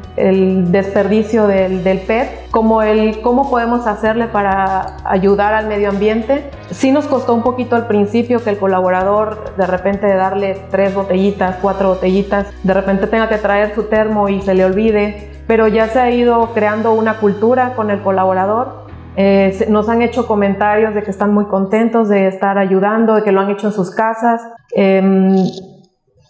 desperdicio 0.73 1.47
del, 1.47 2.01
PET 2.01 2.51
como 2.51 2.83
el 2.83 3.21
cómo 3.21 3.49
podemos 3.49 3.87
hacerle 3.87 4.27
para 4.27 4.97
ayudar 5.05 5.55
al 5.55 5.69
medio 5.69 5.91
ambiente. 5.91 6.51
Sí 6.73 6.91
nos 6.91 7.07
costó 7.07 7.33
un 7.33 7.45
poquito 7.45 7.77
al 7.77 7.87
principio 7.87 8.43
que 8.43 8.51
el 8.51 8.59
colaborador 8.59 9.55
de 9.57 9.69
repente 9.69 10.13
darle 10.13 10.61
tres 10.69 10.97
botellitas, 10.97 11.59
cuatro 11.63 11.91
botellitas, 11.91 12.49
de 12.65 12.75
repente 12.75 13.07
tenga 13.07 13.29
que 13.29 13.39
traer 13.39 13.73
su 13.77 13.85
termo 13.85 14.29
y 14.29 14.43
se 14.43 14.55
le 14.55 14.65
olvide, 14.65 15.31
pero 15.47 15.69
ya 15.69 15.87
se 15.87 16.01
ha 16.01 16.11
ido 16.11 16.53
creando 16.55 16.93
una 16.93 17.19
cultura 17.19 17.75
con 17.77 17.93
el 17.93 18.01
colaborador 18.03 18.80
eh, 19.17 19.67
nos 19.69 19.89
han 19.89 20.03
hecho 20.03 20.27
comentarios 20.27 20.95
de 20.95 21.03
que 21.03 21.11
están 21.11 21.35
muy 21.35 21.47
contentos 21.47 22.09
de 22.09 22.29
estar 22.29 22.59
ayudando, 22.59 23.15
de 23.15 23.23
que 23.23 23.33
lo 23.33 23.41
han 23.41 23.51
hecho 23.51 23.69
en 23.69 23.73
sus 23.73 23.91
casas. 23.91 24.43
Em, 24.73 25.35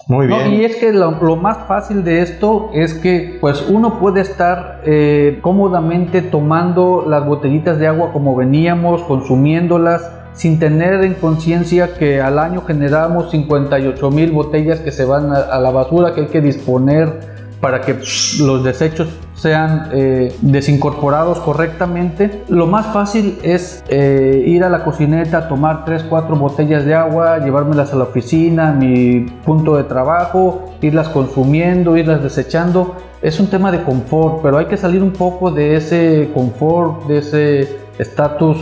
muy 0.09 0.27
bien. 0.27 0.55
y 0.55 0.65
es 0.65 0.77
que 0.77 0.93
lo, 0.93 1.13
más 1.37 1.59
fácil 1.69 2.03
de 2.03 2.23
esto 2.23 2.71
es 2.73 2.95
que 2.95 3.39
pues 3.41 3.69
uno 3.69 4.01
puede 4.01 4.23
estar 4.23 4.81
eh, 4.85 5.39
cómodamente 5.41 6.21
tomando 6.21 7.05
las 7.07 7.25
botellitas 7.25 7.79
de 7.79 7.87
agua 7.87 8.13
como 8.13 8.35
veníamos, 8.35 9.03
consumiéndolas 9.03 10.11
sin 10.33 10.59
tener 10.59 11.05
en 11.05 11.15
conciencia 11.15 11.95
que 11.95 12.21
al 12.21 12.39
año 12.39 12.63
generamos 12.63 13.31
58 13.31 14.11
mil 14.11 14.33
botellas 14.33 14.81
que 14.81 14.91
se 14.91 15.05
van 15.05 15.33
a 15.33 15.59
la 15.59 15.71
basura, 15.71 16.15
que 16.15 16.23
hay 16.23 16.27
que 16.29 16.41
disponer 16.41 17.39
para 17.61 17.83
que 17.83 17.95
los 18.40 18.64
desechos 18.64 19.09
sean 19.35 19.88
eh, 19.93 20.35
desincorporados 20.40 21.40
correctamente. 21.40 22.43
Lo 22.49 22.67
más 22.67 22.87
fácil 22.87 23.38
es 23.43 23.85
eh, 23.88 24.43
ir 24.47 24.64
a 24.64 24.71
la 24.71 24.85
cocineta, 24.85 25.49
tomar 25.49 25.85
3, 25.85 26.05
4 26.09 26.37
botellas 26.37 26.85
de 26.85 26.95
agua, 26.95 27.38
llevármelas 27.38 27.93
a 27.93 27.97
la 27.97 28.05
oficina, 28.05 28.71
a 28.71 28.73
mi 28.73 29.21
punto 29.45 29.76
de 29.76 29.85
trabajo, 29.85 30.75
irlas 30.81 31.09
consumiendo, 31.09 31.97
irlas 31.97 32.23
desechando. 32.23 32.97
Es 33.23 33.40
un 33.40 33.49
tema 33.49 33.71
de 33.71 33.83
confort, 33.83 34.40
pero 34.43 34.59
hay 34.59 34.67
que 34.67 34.76
salir 34.76 35.02
un 35.02 35.12
poco 35.12 35.50
de 35.50 35.76
ese 35.76 36.31
confort, 36.33 37.07
de 37.07 37.19
ese 37.19 37.79
estatus. 37.99 38.59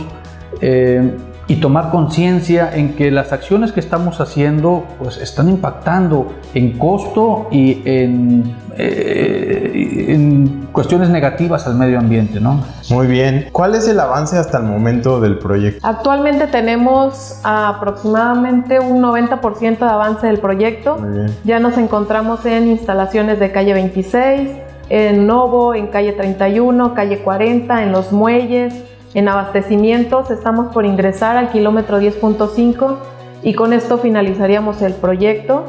Eh, 0.61 1.15
y 1.49 1.55
tomar 1.55 1.89
conciencia 1.89 2.69
en 2.73 2.95
que 2.95 3.09
las 3.09 3.33
acciones 3.33 3.71
que 3.71 3.79
estamos 3.79 4.21
haciendo 4.21 4.85
pues 4.99 5.17
están 5.17 5.49
impactando 5.49 6.27
en 6.53 6.77
costo 6.77 7.47
y 7.49 7.81
en, 7.85 8.55
eh, 8.77 10.05
en 10.09 10.67
cuestiones 10.71 11.09
negativas 11.09 11.65
al 11.65 11.73
medio 11.73 11.97
ambiente, 11.97 12.39
¿no? 12.39 12.63
Muy 12.91 13.07
bien. 13.07 13.47
¿Cuál 13.51 13.73
es 13.73 13.87
el 13.87 13.99
avance 13.99 14.37
hasta 14.37 14.59
el 14.59 14.65
momento 14.65 15.19
del 15.19 15.39
proyecto? 15.39 15.85
Actualmente 15.85 16.45
tenemos 16.45 17.41
aproximadamente 17.43 18.79
un 18.79 19.01
90% 19.01 19.79
de 19.79 19.85
avance 19.85 20.27
del 20.27 20.37
proyecto. 20.37 20.97
Ya 21.45 21.59
nos 21.59 21.79
encontramos 21.79 22.45
en 22.45 22.67
instalaciones 22.67 23.39
de 23.39 23.51
calle 23.51 23.73
26, 23.73 24.51
en 24.89 25.25
Novo, 25.25 25.73
en 25.73 25.87
calle 25.87 26.13
31, 26.13 26.93
calle 26.93 27.19
40, 27.19 27.81
en 27.81 27.91
los 27.91 28.11
muelles, 28.11 28.75
en 29.13 29.27
abastecimientos. 29.27 30.31
Estamos 30.31 30.73
por 30.73 30.85
ingresar 30.85 31.37
al 31.37 31.51
kilómetro 31.51 31.99
10.5 31.99 32.97
y 33.43 33.53
con 33.53 33.73
esto 33.73 33.97
finalizaríamos 33.97 34.81
el 34.81 34.93
proyecto 34.93 35.65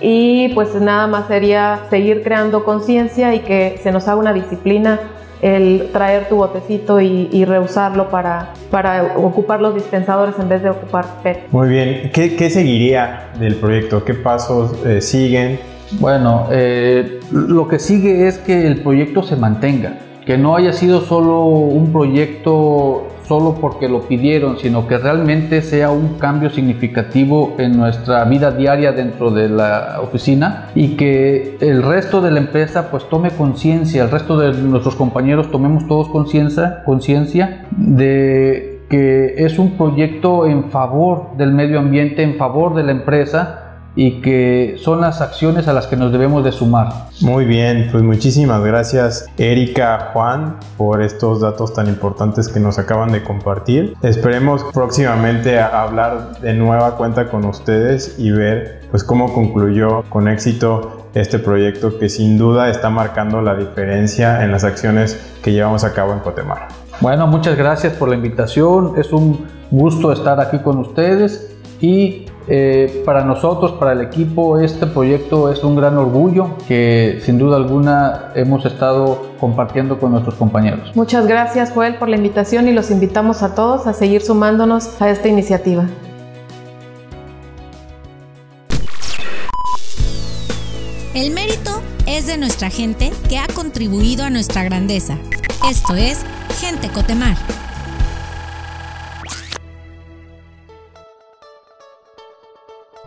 y 0.00 0.48
pues 0.50 0.74
nada 0.74 1.06
más 1.06 1.28
sería 1.28 1.80
seguir 1.88 2.22
creando 2.22 2.64
conciencia 2.64 3.34
y 3.34 3.40
que 3.40 3.80
se 3.82 3.92
nos 3.92 4.08
haga 4.08 4.18
una 4.18 4.32
disciplina 4.32 5.00
el 5.42 5.90
traer 5.92 6.28
tu 6.28 6.36
botecito 6.36 7.00
y, 7.00 7.44
reusarlo 7.44 8.08
para, 8.08 8.54
para 8.70 9.16
ocupar 9.16 9.60
los 9.60 9.74
dispensadores 9.74 10.34
en 10.38 10.48
vez 10.48 10.62
de 10.62 10.70
ocupar 10.70 11.04
PET. 11.22 11.48
Muy 11.50 11.68
bien, 11.68 12.10
¿qué, 12.12 12.50
seguiría 12.50 13.30
del 13.38 13.56
proyecto? 13.56 14.04
¿Qué 14.04 14.14
pasos 14.14 14.74
eh, 14.86 15.00
siguen? 15.00 15.60
Bueno, 16.00 16.48
eh, 16.50 17.20
lo 17.30 17.68
que 17.68 17.78
sigue 17.78 18.26
es 18.26 18.38
que 18.38 18.66
el 18.66 18.82
proyecto 18.82 19.22
se 19.22 19.36
mantenga, 19.36 19.98
que 20.26 20.36
no 20.36 20.56
haya 20.56 20.72
sido 20.72 21.02
solo 21.02 21.44
un 21.44 21.92
proyecto 21.92 23.06
solo 23.26 23.56
porque 23.60 23.88
lo 23.88 24.02
pidieron, 24.02 24.58
sino 24.58 24.86
que 24.86 24.98
realmente 24.98 25.62
sea 25.62 25.90
un 25.90 26.18
cambio 26.18 26.50
significativo 26.50 27.54
en 27.58 27.76
nuestra 27.76 28.24
vida 28.24 28.50
diaria 28.50 28.92
dentro 28.92 29.30
de 29.30 29.48
la 29.48 30.00
oficina 30.02 30.70
y 30.74 30.96
que 30.96 31.56
el 31.60 31.82
resto 31.82 32.20
de 32.20 32.32
la 32.32 32.40
empresa 32.40 32.90
pues 32.90 33.08
tome 33.08 33.30
conciencia, 33.30 34.02
el 34.02 34.10
resto 34.10 34.38
de 34.38 34.52
nuestros 34.62 34.96
compañeros 34.96 35.50
tomemos 35.50 35.86
todos 35.86 36.08
conciencia, 36.08 36.82
conciencia 36.84 37.66
de 37.76 38.82
que 38.88 39.34
es 39.38 39.58
un 39.58 39.72
proyecto 39.72 40.46
en 40.46 40.64
favor 40.70 41.36
del 41.36 41.52
medio 41.52 41.78
ambiente, 41.80 42.22
en 42.22 42.36
favor 42.36 42.74
de 42.74 42.84
la 42.84 42.92
empresa 42.92 43.65
y 43.96 44.20
que 44.20 44.76
son 44.78 45.00
las 45.00 45.20
acciones 45.22 45.66
a 45.66 45.72
las 45.72 45.86
que 45.86 45.96
nos 45.96 46.12
debemos 46.12 46.44
de 46.44 46.52
sumar. 46.52 47.08
Muy 47.22 47.46
bien, 47.46 47.88
pues 47.90 48.04
muchísimas 48.04 48.62
gracias 48.62 49.26
Erika, 49.38 50.10
Juan, 50.12 50.58
por 50.76 51.02
estos 51.02 51.40
datos 51.40 51.72
tan 51.72 51.88
importantes 51.88 52.48
que 52.48 52.60
nos 52.60 52.78
acaban 52.78 53.10
de 53.10 53.24
compartir. 53.24 53.94
Esperemos 54.02 54.64
próximamente 54.72 55.58
hablar 55.58 56.38
de 56.40 56.52
nueva 56.52 56.96
cuenta 56.96 57.28
con 57.28 57.46
ustedes 57.46 58.16
y 58.18 58.30
ver 58.30 58.82
pues 58.90 59.02
cómo 59.02 59.32
concluyó 59.32 60.02
con 60.10 60.28
éxito 60.28 61.08
este 61.14 61.38
proyecto 61.38 61.98
que 61.98 62.10
sin 62.10 62.36
duda 62.36 62.68
está 62.68 62.90
marcando 62.90 63.40
la 63.40 63.54
diferencia 63.54 64.44
en 64.44 64.52
las 64.52 64.64
acciones 64.64 65.18
que 65.42 65.52
llevamos 65.52 65.82
a 65.84 65.94
cabo 65.94 66.12
en 66.12 66.18
Cotemar. 66.18 66.68
Bueno, 67.00 67.26
muchas 67.26 67.56
gracias 67.56 67.94
por 67.94 68.10
la 68.10 68.14
invitación, 68.14 68.92
es 68.98 69.12
un 69.12 69.46
gusto 69.70 70.12
estar 70.12 70.38
aquí 70.40 70.58
con 70.58 70.78
ustedes 70.78 71.56
y 71.80 72.26
eh, 72.48 73.02
para 73.04 73.24
nosotros, 73.24 73.72
para 73.72 73.92
el 73.92 74.00
equipo, 74.02 74.58
este 74.58 74.86
proyecto 74.86 75.50
es 75.50 75.64
un 75.64 75.74
gran 75.74 75.96
orgullo 75.98 76.56
que 76.68 77.20
sin 77.24 77.38
duda 77.38 77.56
alguna 77.56 78.32
hemos 78.34 78.64
estado 78.64 79.32
compartiendo 79.40 79.98
con 79.98 80.12
nuestros 80.12 80.36
compañeros. 80.36 80.92
Muchas 80.94 81.26
gracias 81.26 81.72
Joel 81.72 81.96
por 81.96 82.08
la 82.08 82.16
invitación 82.16 82.68
y 82.68 82.72
los 82.72 82.90
invitamos 82.90 83.42
a 83.42 83.54
todos 83.54 83.86
a 83.86 83.92
seguir 83.92 84.22
sumándonos 84.22 85.00
a 85.02 85.10
esta 85.10 85.28
iniciativa. 85.28 85.86
El 91.14 91.30
mérito 91.32 91.80
es 92.06 92.26
de 92.26 92.36
nuestra 92.36 92.70
gente 92.70 93.10
que 93.28 93.38
ha 93.38 93.46
contribuido 93.48 94.24
a 94.24 94.30
nuestra 94.30 94.62
grandeza. 94.64 95.16
Esto 95.68 95.94
es 95.94 96.24
Gente 96.60 96.88
Cotemar. 96.90 97.36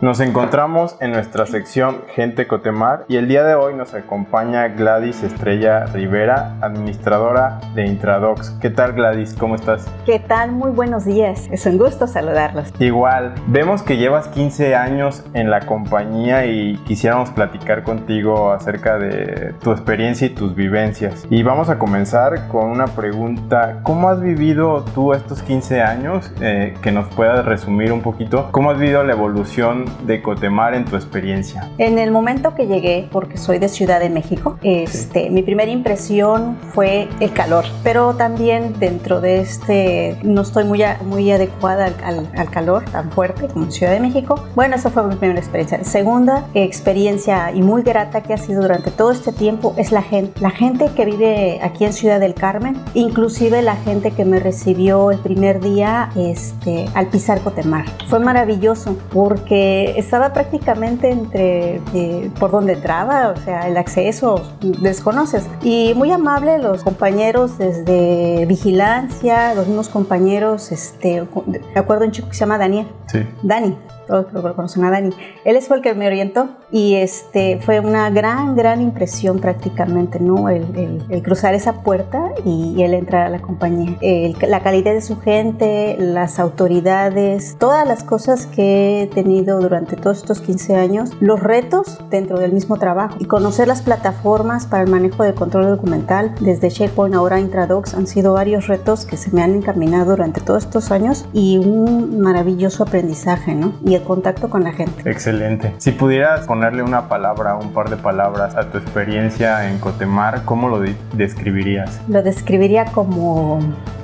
Nos 0.00 0.18
encontramos 0.20 0.96
en 1.00 1.12
nuestra 1.12 1.44
sección 1.44 1.98
Gente 2.14 2.46
Cotemar 2.46 3.04
y 3.06 3.16
el 3.16 3.28
día 3.28 3.44
de 3.44 3.54
hoy 3.54 3.74
nos 3.74 3.92
acompaña 3.92 4.66
Gladys 4.68 5.22
Estrella 5.22 5.84
Rivera, 5.84 6.56
administradora 6.62 7.60
de 7.74 7.84
Intradox. 7.84 8.48
¿Qué 8.62 8.70
tal 8.70 8.94
Gladys? 8.94 9.34
¿Cómo 9.34 9.56
estás? 9.56 9.86
¿Qué 10.06 10.18
tal? 10.18 10.52
Muy 10.52 10.70
buenos 10.70 11.04
días. 11.04 11.48
Es 11.52 11.66
un 11.66 11.76
gusto 11.76 12.06
saludarlos. 12.06 12.72
Igual, 12.78 13.34
vemos 13.48 13.82
que 13.82 13.98
llevas 13.98 14.28
15 14.28 14.74
años 14.74 15.22
en 15.34 15.50
la 15.50 15.66
compañía 15.66 16.46
y 16.46 16.78
quisiéramos 16.86 17.28
platicar 17.28 17.82
contigo 17.82 18.52
acerca 18.52 18.98
de 18.98 19.52
tu 19.60 19.70
experiencia 19.70 20.28
y 20.28 20.30
tus 20.30 20.54
vivencias. 20.54 21.26
Y 21.28 21.42
vamos 21.42 21.68
a 21.68 21.78
comenzar 21.78 22.48
con 22.48 22.70
una 22.70 22.86
pregunta. 22.86 23.80
¿Cómo 23.82 24.08
has 24.08 24.22
vivido 24.22 24.82
tú 24.94 25.12
estos 25.12 25.42
15 25.42 25.82
años? 25.82 26.32
Eh, 26.40 26.72
que 26.80 26.90
nos 26.90 27.06
puedas 27.08 27.44
resumir 27.44 27.92
un 27.92 28.00
poquito. 28.00 28.48
¿Cómo 28.50 28.70
has 28.70 28.78
vivido 28.78 29.04
la 29.04 29.12
evolución 29.12 29.89
de 30.04 30.22
Cotemar 30.22 30.74
en 30.74 30.84
tu 30.84 30.96
experiencia? 30.96 31.68
En 31.78 31.98
el 31.98 32.10
momento 32.10 32.54
que 32.54 32.66
llegué, 32.66 33.08
porque 33.10 33.36
soy 33.36 33.58
de 33.58 33.68
Ciudad 33.68 34.00
de 34.00 34.10
México, 34.10 34.58
este, 34.62 35.30
mi 35.30 35.42
primera 35.42 35.70
impresión 35.70 36.58
fue 36.74 37.08
el 37.20 37.32
calor, 37.32 37.64
pero 37.82 38.14
también 38.14 38.74
dentro 38.78 39.20
de 39.20 39.40
este, 39.40 40.16
no 40.22 40.42
estoy 40.42 40.64
muy, 40.64 40.82
muy 41.04 41.30
adecuada 41.30 41.92
al, 42.04 42.28
al, 42.36 42.50
calor 42.50 42.84
tan 42.86 43.10
fuerte 43.10 43.48
como 43.48 43.70
Ciudad 43.70 43.92
de 43.92 44.00
México. 44.00 44.44
Bueno, 44.54 44.76
esa 44.76 44.90
fue 44.90 45.04
mi 45.04 45.16
primera 45.16 45.38
experiencia. 45.38 45.82
Segunda 45.84 46.44
experiencia 46.54 47.52
y 47.52 47.62
muy 47.62 47.82
grata 47.82 48.22
que 48.22 48.34
ha 48.34 48.38
sido 48.38 48.62
durante 48.62 48.90
todo 48.90 49.12
este 49.12 49.32
tiempo 49.32 49.74
es 49.76 49.92
la 49.92 50.02
gente, 50.02 50.40
la 50.40 50.50
gente 50.50 50.90
que 50.96 51.04
vive 51.04 51.60
aquí 51.62 51.84
en 51.84 51.92
Ciudad 51.92 52.20
del 52.20 52.34
Carmen, 52.34 52.76
inclusive 52.94 53.62
la 53.62 53.76
gente 53.76 54.10
que 54.10 54.24
me 54.24 54.40
recibió 54.40 55.10
el 55.10 55.18
primer 55.18 55.60
día 55.60 56.10
este, 56.16 56.86
al 56.94 57.06
pisar 57.06 57.40
Cotemar. 57.40 57.84
Fue 58.08 58.18
maravilloso 58.18 58.96
porque 59.12 59.79
estaba 59.96 60.32
prácticamente 60.32 61.10
entre 61.10 61.80
eh, 61.94 62.30
por 62.38 62.50
donde 62.50 62.74
entraba, 62.74 63.30
o 63.30 63.36
sea, 63.36 63.68
el 63.68 63.76
acceso 63.76 64.42
desconoces. 64.60 65.46
Y 65.62 65.92
muy 65.94 66.10
amable 66.10 66.58
los 66.58 66.82
compañeros 66.82 67.58
desde 67.58 68.46
vigilancia, 68.46 69.54
los 69.54 69.66
mismos 69.66 69.88
compañeros, 69.88 70.72
este, 70.72 71.26
de 71.46 71.80
acuerdo 71.80 72.04
un 72.04 72.12
chico 72.12 72.28
que 72.28 72.34
se 72.34 72.40
llama 72.40 72.58
Daniel. 72.58 72.86
Sí. 73.06 73.26
Dani, 73.42 73.76
todos 74.10 74.32
lo 74.32 74.56
conocen 74.56 74.84
a 74.84 74.90
Dani. 74.90 75.10
Él 75.44 75.60
fue 75.62 75.76
el 75.76 75.82
que 75.82 75.94
me 75.94 76.06
orientó 76.06 76.48
y 76.72 76.96
este, 76.96 77.60
fue 77.60 77.80
una 77.80 78.10
gran, 78.10 78.56
gran 78.56 78.80
impresión 78.80 79.38
prácticamente, 79.38 80.18
¿no? 80.18 80.48
El, 80.48 81.22
cruzar 81.22 81.54
esa 81.54 81.82
puerta 81.82 82.32
y, 82.44 82.82
el 82.82 82.94
entrar 82.94 83.26
a 83.26 83.30
la 83.30 83.40
compañía. 83.40 83.96
la 84.40 84.60
calidad 84.60 84.92
de 84.92 85.00
su 85.00 85.20
gente, 85.20 85.96
las 85.98 86.38
autoridades, 86.40 87.56
todas 87.58 87.86
las 87.86 88.02
cosas 88.02 88.46
que 88.46 89.02
he 89.02 89.06
tenido 89.06 89.60
durante 89.70 89.96
todos 89.96 90.18
estos 90.18 90.40
15 90.40 90.74
años, 90.76 91.10
los 91.20 91.40
retos 91.40 92.00
dentro 92.10 92.38
del 92.38 92.52
mismo 92.52 92.76
trabajo 92.76 93.16
y 93.20 93.24
conocer 93.24 93.68
las 93.68 93.82
plataformas 93.82 94.66
para 94.66 94.82
el 94.82 94.90
manejo 94.90 95.22
de 95.22 95.32
control 95.32 95.68
documental 95.68 96.34
desde 96.40 96.70
SharePoint 96.70 97.14
ahora 97.14 97.38
Intradocs 97.38 97.94
han 97.94 98.08
sido 98.08 98.32
varios 98.32 98.66
retos 98.66 99.06
que 99.06 99.16
se 99.16 99.30
me 99.30 99.42
han 99.42 99.54
encaminado 99.54 100.10
durante 100.10 100.40
todos 100.40 100.64
estos 100.64 100.90
años 100.90 101.24
y 101.32 101.58
un 101.58 102.20
maravilloso 102.20 102.82
aprendizaje, 102.82 103.54
¿no? 103.54 103.72
Y 103.84 103.96
contacto 104.00 104.50
con 104.50 104.64
la 104.64 104.72
gente. 104.72 105.08
Excelente. 105.08 105.72
Si 105.78 105.92
pudieras 105.92 106.46
ponerle 106.46 106.82
una 106.82 107.08
palabra, 107.08 107.54
un 107.54 107.72
par 107.72 107.90
de 107.90 107.96
palabras 107.96 108.56
a 108.56 108.70
tu 108.72 108.78
experiencia 108.78 109.70
en 109.70 109.78
Cotemar, 109.78 110.44
¿cómo 110.44 110.68
lo 110.68 110.82
describirías? 111.14 112.00
Lo 112.08 112.22
describiría 112.22 112.86
como... 112.86 113.60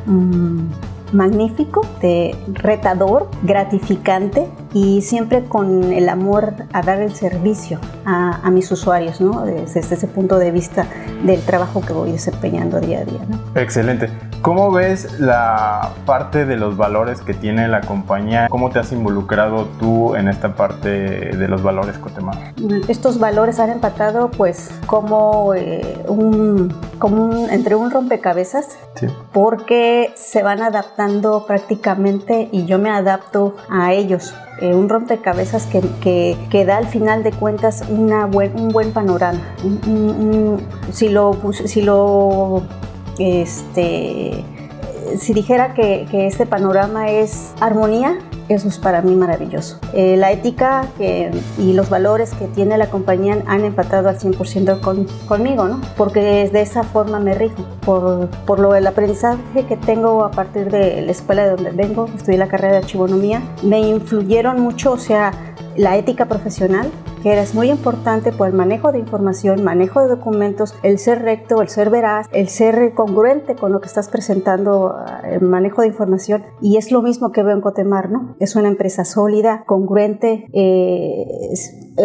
Mm, 0.06 0.68
magnífico, 1.16 1.86
retador, 2.46 3.28
gratificante 3.42 4.46
y 4.72 5.02
siempre 5.02 5.44
con 5.44 5.92
el 5.92 6.08
amor 6.08 6.54
a 6.72 6.82
dar 6.82 7.00
el 7.00 7.14
servicio 7.14 7.80
a, 8.04 8.50
mis 8.50 8.70
usuarios, 8.70 9.20
¿no? 9.20 9.44
Desde, 9.44 9.80
ese 9.80 10.06
punto 10.06 10.38
de 10.38 10.50
vista 10.50 10.86
del 11.24 11.40
trabajo 11.42 11.80
que 11.80 11.92
voy 11.92 12.12
desempeñando 12.12 12.80
día 12.80 13.00
a 13.00 13.04
día. 13.04 13.20
Excelente. 13.54 14.08
¿Cómo 14.46 14.70
ves 14.70 15.18
la 15.18 15.90
parte 16.04 16.46
de 16.46 16.56
los 16.56 16.76
valores 16.76 17.20
que 17.20 17.34
tiene 17.34 17.66
la 17.66 17.80
compañía? 17.80 18.46
¿Cómo 18.48 18.70
te 18.70 18.78
has 18.78 18.92
involucrado 18.92 19.64
tú 19.80 20.14
en 20.14 20.28
esta 20.28 20.54
parte 20.54 20.88
de 20.88 21.48
los 21.48 21.64
valores 21.64 21.98
Cotemar? 21.98 22.54
Estos 22.86 23.18
valores 23.18 23.58
han 23.58 23.70
empatado 23.70 24.30
pues 24.30 24.70
como, 24.86 25.52
eh, 25.54 26.00
un, 26.06 26.72
como 27.00 27.48
entre 27.48 27.74
un 27.74 27.90
rompecabezas 27.90 28.78
porque 29.32 30.12
se 30.14 30.44
van 30.44 30.62
adaptando 30.62 31.44
prácticamente 31.44 32.48
y 32.52 32.66
yo 32.66 32.78
me 32.78 32.90
adapto 32.90 33.56
a 33.68 33.94
ellos. 33.94 34.32
Eh, 34.60 34.72
un 34.72 34.88
rompecabezas 34.88 35.66
que, 35.66 35.80
que, 36.00 36.38
que, 36.50 36.64
da 36.64 36.76
al 36.76 36.86
final 36.86 37.24
de 37.24 37.32
cuentas 37.32 37.82
una 37.88 38.26
buen, 38.26 38.58
un 38.58 38.68
buen 38.68 38.92
panorama. 38.92 39.40
si 40.92 41.08
lo, 41.08 41.36
si 41.52 41.82
lo 41.82 42.62
este, 43.18 44.44
si 45.18 45.32
dijera 45.32 45.74
que, 45.74 46.06
que 46.10 46.26
este 46.26 46.46
panorama 46.46 47.10
es 47.10 47.52
armonía, 47.60 48.18
eso 48.48 48.68
es 48.68 48.78
para 48.78 49.02
mí 49.02 49.16
maravilloso. 49.16 49.78
Eh, 49.92 50.16
la 50.16 50.30
ética 50.30 50.86
y 51.58 51.72
los 51.72 51.90
valores 51.90 52.32
que 52.34 52.46
tiene 52.46 52.78
la 52.78 52.88
compañía 52.88 53.38
han 53.46 53.64
empatado 53.64 54.08
al 54.08 54.18
100% 54.18 54.80
con, 54.80 55.06
conmigo, 55.26 55.66
¿no? 55.66 55.80
Porque 55.96 56.20
de 56.20 56.60
esa 56.60 56.84
forma 56.84 57.18
me 57.18 57.34
rijo. 57.34 57.64
Por, 57.84 58.28
por 58.46 58.58
lo 58.58 58.72
del 58.72 58.86
aprendizaje 58.86 59.64
que 59.68 59.76
tengo 59.76 60.24
a 60.24 60.30
partir 60.30 60.70
de 60.70 61.02
la 61.02 61.10
escuela 61.10 61.44
de 61.44 61.50
donde 61.50 61.70
vengo, 61.70 62.08
estudié 62.16 62.38
la 62.38 62.48
carrera 62.48 62.72
de 62.72 62.78
archivonomía, 62.78 63.42
me 63.62 63.80
influyeron 63.80 64.60
mucho, 64.60 64.92
o 64.92 64.98
sea, 64.98 65.32
la 65.76 65.96
ética 65.96 66.26
profesional, 66.26 66.90
que 67.26 67.36
es 67.40 67.56
muy 67.56 67.72
importante 67.72 68.30
por 68.30 68.46
el 68.46 68.52
manejo 68.52 68.92
de 68.92 69.00
información, 69.00 69.64
manejo 69.64 70.00
de 70.00 70.06
documentos, 70.06 70.76
el 70.84 71.00
ser 71.00 71.22
recto, 71.22 71.60
el 71.60 71.68
ser 71.68 71.90
veraz, 71.90 72.28
el 72.30 72.48
ser 72.48 72.94
congruente 72.94 73.56
con 73.56 73.72
lo 73.72 73.80
que 73.80 73.88
estás 73.88 74.08
presentando, 74.08 74.94
eh, 75.24 75.34
el 75.34 75.40
manejo 75.40 75.80
de 75.82 75.88
información. 75.88 76.44
Y 76.60 76.76
es 76.76 76.92
lo 76.92 77.02
mismo 77.02 77.32
que 77.32 77.42
veo 77.42 77.56
en 77.56 77.62
Cotemar, 77.62 78.10
¿no? 78.10 78.36
Es 78.38 78.54
una 78.54 78.68
empresa 78.68 79.04
sólida, 79.04 79.64
congruente, 79.66 80.46
eh, 80.52 81.26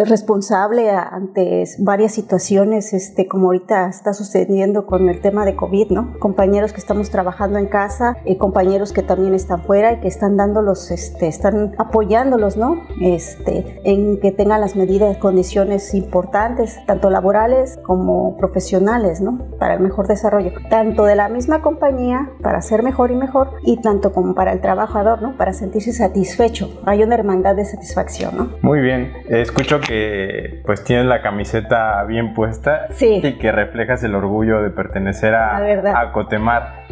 responsable 0.04 0.90
ante 0.90 1.64
varias 1.78 2.12
situaciones, 2.12 2.92
este, 2.92 3.28
como 3.28 3.46
ahorita 3.46 3.88
está 3.88 4.14
sucediendo 4.14 4.86
con 4.86 5.08
el 5.08 5.20
tema 5.20 5.44
de 5.44 5.54
COVID, 5.54 5.90
¿no? 5.90 6.18
Compañeros 6.18 6.72
que 6.72 6.80
estamos 6.80 7.10
trabajando 7.10 7.58
en 7.58 7.66
casa, 7.66 8.16
eh, 8.24 8.38
compañeros 8.38 8.92
que 8.92 9.02
también 9.02 9.34
están 9.34 9.62
fuera 9.62 9.92
y 9.92 10.00
que 10.00 10.08
están 10.08 10.36
dándolos, 10.36 10.90
este, 10.90 11.28
están 11.28 11.74
apoyándolos, 11.78 12.56
¿no? 12.56 12.82
Este, 13.00 13.80
en 13.84 14.18
que 14.20 14.32
tengan 14.32 14.60
las 14.60 14.76
medidas, 14.76 15.11
condiciones 15.18 15.94
importantes, 15.94 16.80
tanto 16.86 17.10
laborales 17.10 17.78
como 17.84 18.36
profesionales, 18.36 19.20
¿no? 19.20 19.38
Para 19.58 19.74
el 19.74 19.80
mejor 19.80 20.06
desarrollo, 20.06 20.52
tanto 20.68 21.04
de 21.04 21.16
la 21.16 21.28
misma 21.28 21.62
compañía, 21.62 22.30
para 22.42 22.60
ser 22.62 22.82
mejor 22.82 23.10
y 23.10 23.16
mejor, 23.16 23.50
y 23.62 23.80
tanto 23.80 24.12
como 24.12 24.34
para 24.34 24.52
el 24.52 24.60
trabajador, 24.60 25.22
¿no? 25.22 25.36
Para 25.36 25.52
sentirse 25.52 25.92
satisfecho. 25.92 26.80
Hay 26.86 27.02
una 27.02 27.14
hermandad 27.14 27.56
de 27.56 27.64
satisfacción, 27.64 28.36
¿no? 28.36 28.50
Muy 28.62 28.80
bien. 28.80 29.12
Escucho 29.28 29.80
que 29.80 30.62
pues 30.64 30.84
tienes 30.84 31.06
la 31.06 31.22
camiseta 31.22 32.02
bien 32.04 32.34
puesta 32.34 32.88
y 33.00 33.38
que 33.38 33.52
reflejas 33.52 34.02
el 34.04 34.14
orgullo 34.14 34.62
de 34.62 34.70
pertenecer 34.70 35.34
a, 35.34 35.56
a 35.56 36.12
Cotemar. 36.12 36.84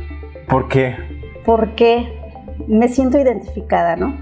¿Por 0.48 0.68
qué? 0.68 0.96
Porque 1.44 2.20
me 2.66 2.88
siento 2.88 3.18
identificada, 3.18 3.96
¿no? 3.96 4.16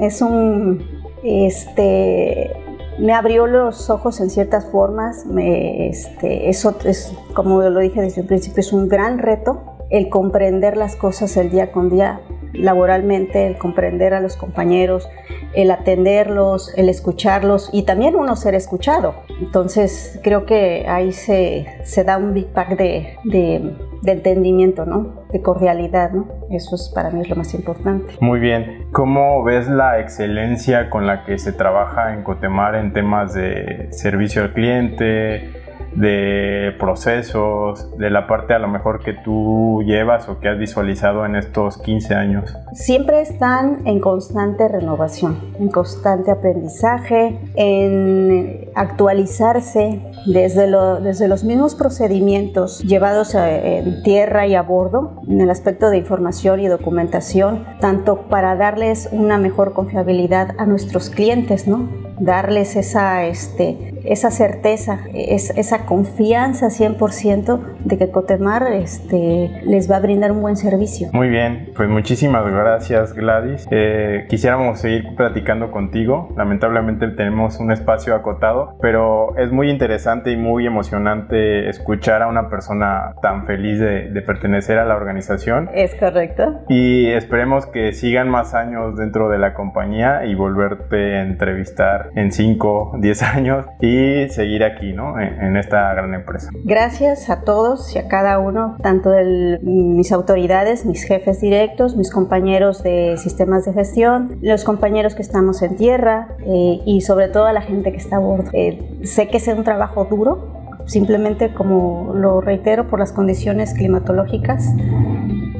Es 0.00 0.22
un, 0.22 0.84
este, 1.22 2.52
me 2.98 3.12
abrió 3.12 3.46
los 3.46 3.90
ojos 3.90 4.20
en 4.20 4.30
ciertas 4.30 4.66
formas, 4.66 5.26
me, 5.26 5.88
este, 5.88 6.48
eso 6.48 6.76
es, 6.84 7.12
como 7.34 7.62
lo 7.62 7.80
dije 7.80 8.00
desde 8.00 8.22
el 8.22 8.26
principio, 8.26 8.60
es 8.60 8.72
un 8.72 8.88
gran 8.88 9.18
reto 9.18 9.62
el 9.90 10.08
comprender 10.08 10.76
las 10.76 10.96
cosas 10.96 11.36
el 11.36 11.50
día 11.50 11.70
con 11.70 11.90
día 11.90 12.20
laboralmente, 12.54 13.46
el 13.46 13.58
comprender 13.58 14.14
a 14.14 14.20
los 14.20 14.36
compañeros, 14.36 15.08
el 15.54 15.70
atenderlos, 15.70 16.72
el 16.76 16.88
escucharlos 16.88 17.68
y 17.72 17.82
también 17.82 18.16
uno 18.16 18.36
ser 18.36 18.54
escuchado. 18.54 19.14
Entonces 19.40 20.18
creo 20.22 20.46
que 20.46 20.86
ahí 20.88 21.12
se, 21.12 21.66
se 21.84 22.04
da 22.04 22.16
un 22.16 22.32
big 22.34 22.46
pack 22.48 22.76
de, 22.76 23.16
de, 23.24 23.74
entendimiento, 24.10 24.84
¿no? 24.84 25.22
de 25.32 25.40
cordialidad. 25.40 26.10
¿no? 26.10 26.26
Eso 26.50 26.74
es 26.76 26.90
para 26.94 27.10
mí 27.10 27.20
es 27.20 27.28
lo 27.28 27.36
más 27.36 27.54
importante. 27.54 28.14
Muy 28.20 28.40
bien. 28.40 28.86
¿Cómo 28.92 29.42
ves 29.44 29.68
la 29.68 30.00
excelencia 30.00 30.90
con 30.90 31.06
la 31.06 31.24
que 31.24 31.38
se 31.38 31.52
trabaja 31.52 32.12
en 32.14 32.22
Cotemar 32.22 32.74
en 32.74 32.92
temas 32.92 33.32
de 33.34 33.88
servicio 33.90 34.42
al 34.42 34.52
cliente? 34.52 35.61
De 35.94 36.74
procesos, 36.78 37.96
de 37.98 38.10
la 38.10 38.26
parte 38.26 38.54
a 38.54 38.58
lo 38.58 38.68
mejor 38.68 39.00
que 39.00 39.12
tú 39.12 39.82
llevas 39.84 40.28
o 40.28 40.40
que 40.40 40.48
has 40.48 40.58
visualizado 40.58 41.24
en 41.26 41.36
estos 41.36 41.78
15 41.78 42.14
años? 42.14 42.56
Siempre 42.72 43.20
están 43.20 43.82
en 43.86 44.00
constante 44.00 44.68
renovación, 44.68 45.38
en 45.58 45.68
constante 45.68 46.30
aprendizaje, 46.30 47.38
en 47.54 48.70
actualizarse 48.74 50.00
desde, 50.26 50.68
desde 51.00 51.28
los 51.28 51.44
mismos 51.44 51.74
procedimientos 51.74 52.80
llevados 52.80 53.34
en 53.34 54.02
tierra 54.02 54.46
y 54.46 54.54
a 54.54 54.62
bordo, 54.62 55.22
en 55.28 55.40
el 55.40 55.50
aspecto 55.50 55.90
de 55.90 55.98
información 55.98 56.60
y 56.60 56.68
documentación, 56.68 57.64
tanto 57.80 58.22
para 58.28 58.56
darles 58.56 59.08
una 59.12 59.38
mejor 59.38 59.72
confiabilidad 59.72 60.54
a 60.58 60.66
nuestros 60.66 61.10
clientes, 61.10 61.66
¿no? 61.66 61.88
darles 62.22 62.76
esa, 62.76 63.26
este, 63.26 63.91
esa 64.04 64.30
certeza, 64.30 65.00
esa 65.12 65.86
confianza 65.86 66.68
100% 66.68 67.60
de 67.84 67.98
que 67.98 68.10
Cotemar 68.10 68.72
este, 68.72 69.50
les 69.64 69.90
va 69.90 69.96
a 69.96 70.00
brindar 70.00 70.32
un 70.32 70.42
buen 70.42 70.56
servicio. 70.56 71.08
Muy 71.12 71.28
bien, 71.28 71.70
pues 71.76 71.88
muchísimas 71.88 72.44
gracias 72.46 73.14
Gladys. 73.14 73.66
Eh, 73.70 74.26
quisiéramos 74.28 74.80
seguir 74.80 75.14
platicando 75.16 75.70
contigo, 75.70 76.32
lamentablemente 76.36 77.08
tenemos 77.08 77.58
un 77.58 77.72
espacio 77.72 78.14
acotado, 78.14 78.76
pero 78.80 79.36
es 79.36 79.52
muy 79.52 79.70
interesante 79.70 80.30
y 80.30 80.36
muy 80.36 80.66
emocionante 80.66 81.68
escuchar 81.68 82.22
a 82.22 82.28
una 82.28 82.48
persona 82.48 83.14
tan 83.22 83.46
feliz 83.46 83.78
de, 83.78 84.10
de 84.10 84.22
pertenecer 84.22 84.78
a 84.78 84.84
la 84.84 84.96
organización. 84.96 85.68
Es 85.74 85.94
correcto. 85.94 86.60
Y 86.68 87.08
esperemos 87.08 87.66
que 87.66 87.92
sigan 87.92 88.28
más 88.28 88.54
años 88.54 88.96
dentro 88.96 89.28
de 89.28 89.38
la 89.38 89.54
compañía 89.54 90.24
y 90.24 90.34
volverte 90.34 91.16
a 91.16 91.22
entrevistar 91.22 92.10
en 92.14 92.32
5, 92.32 92.96
10 92.98 93.22
años 93.22 93.66
y 93.80 93.91
seguir 94.28 94.64
aquí, 94.64 94.92
¿no? 94.92 95.20
En, 95.20 95.56
esta 95.56 95.92
gran 95.94 96.14
empresa. 96.14 96.48
Gracias 96.64 97.28
a 97.30 97.42
todos 97.42 97.94
y 97.94 97.98
a 97.98 98.08
cada 98.08 98.38
uno, 98.38 98.76
tanto 98.82 99.10
de 99.10 99.58
mis 99.62 100.12
autoridades, 100.12 100.86
mis 100.86 101.04
jefes 101.04 101.40
directos, 101.40 101.96
mis 101.96 102.10
compañeros 102.10 102.82
de 102.82 103.16
sistemas 103.18 103.64
de 103.64 103.72
gestión, 103.72 104.38
los 104.40 104.64
compañeros 104.64 105.14
que 105.14 105.22
estamos 105.22 105.62
en 105.62 105.76
tierra 105.76 106.28
eh, 106.46 106.80
y 106.84 107.02
sobre 107.02 107.28
todo 107.28 107.46
a 107.46 107.52
la 107.52 107.62
gente 107.62 107.92
que 107.92 107.98
está 107.98 108.16
a 108.16 108.20
bordo. 108.20 108.50
Eh, 108.52 109.00
sé 109.04 109.28
que 109.28 109.36
es 109.36 109.48
un 109.48 109.64
trabajo 109.64 110.06
duro, 110.06 110.62
simplemente 110.86 111.52
como 111.52 112.12
lo 112.14 112.40
reitero 112.40 112.88
por 112.88 112.98
las 112.98 113.12
condiciones 113.12 113.74
climatológicas 113.74 114.74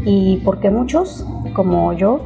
y 0.05 0.42
porque 0.45 0.71
muchos, 0.71 1.27
como 1.55 1.92
yo, 1.92 2.21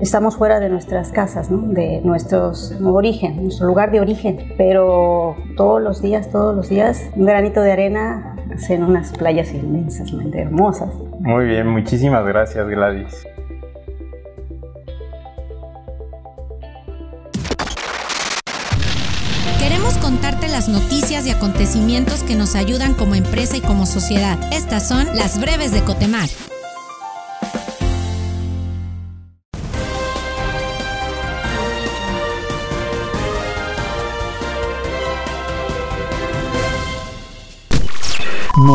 estamos 0.00 0.36
fuera 0.36 0.60
de 0.60 0.68
nuestras 0.68 1.12
casas, 1.12 1.48
de 1.50 2.00
nuestro 2.02 2.52
origen, 2.84 3.42
nuestro 3.42 3.66
lugar 3.66 3.90
de 3.90 4.00
origen, 4.00 4.54
pero 4.56 5.36
todos 5.56 5.80
los 5.80 6.02
días, 6.02 6.30
todos 6.30 6.56
los 6.56 6.68
días, 6.68 7.10
un 7.14 7.26
granito 7.26 7.60
de 7.60 7.72
arena 7.72 8.36
hacen 8.54 8.82
unas 8.82 9.12
playas 9.12 9.52
inmensamente 9.52 10.40
hermosas. 10.40 10.90
Muy 11.20 11.46
bien, 11.46 11.68
muchísimas 11.68 12.24
gracias 12.24 12.66
Gladys. 12.66 13.26
Queremos 19.58 19.96
contarte 19.98 20.48
las 20.48 20.68
noticias 20.68 21.26
y 21.26 21.30
acontecimientos 21.30 22.22
que 22.24 22.34
nos 22.34 22.56
ayudan 22.56 22.94
como 22.94 23.14
empresa 23.14 23.56
y 23.56 23.60
como 23.60 23.86
sociedad. 23.86 24.38
Estas 24.52 24.88
son 24.88 25.06
las 25.14 25.40
breves 25.40 25.72
de 25.72 25.82
Cotemar. 25.82 26.28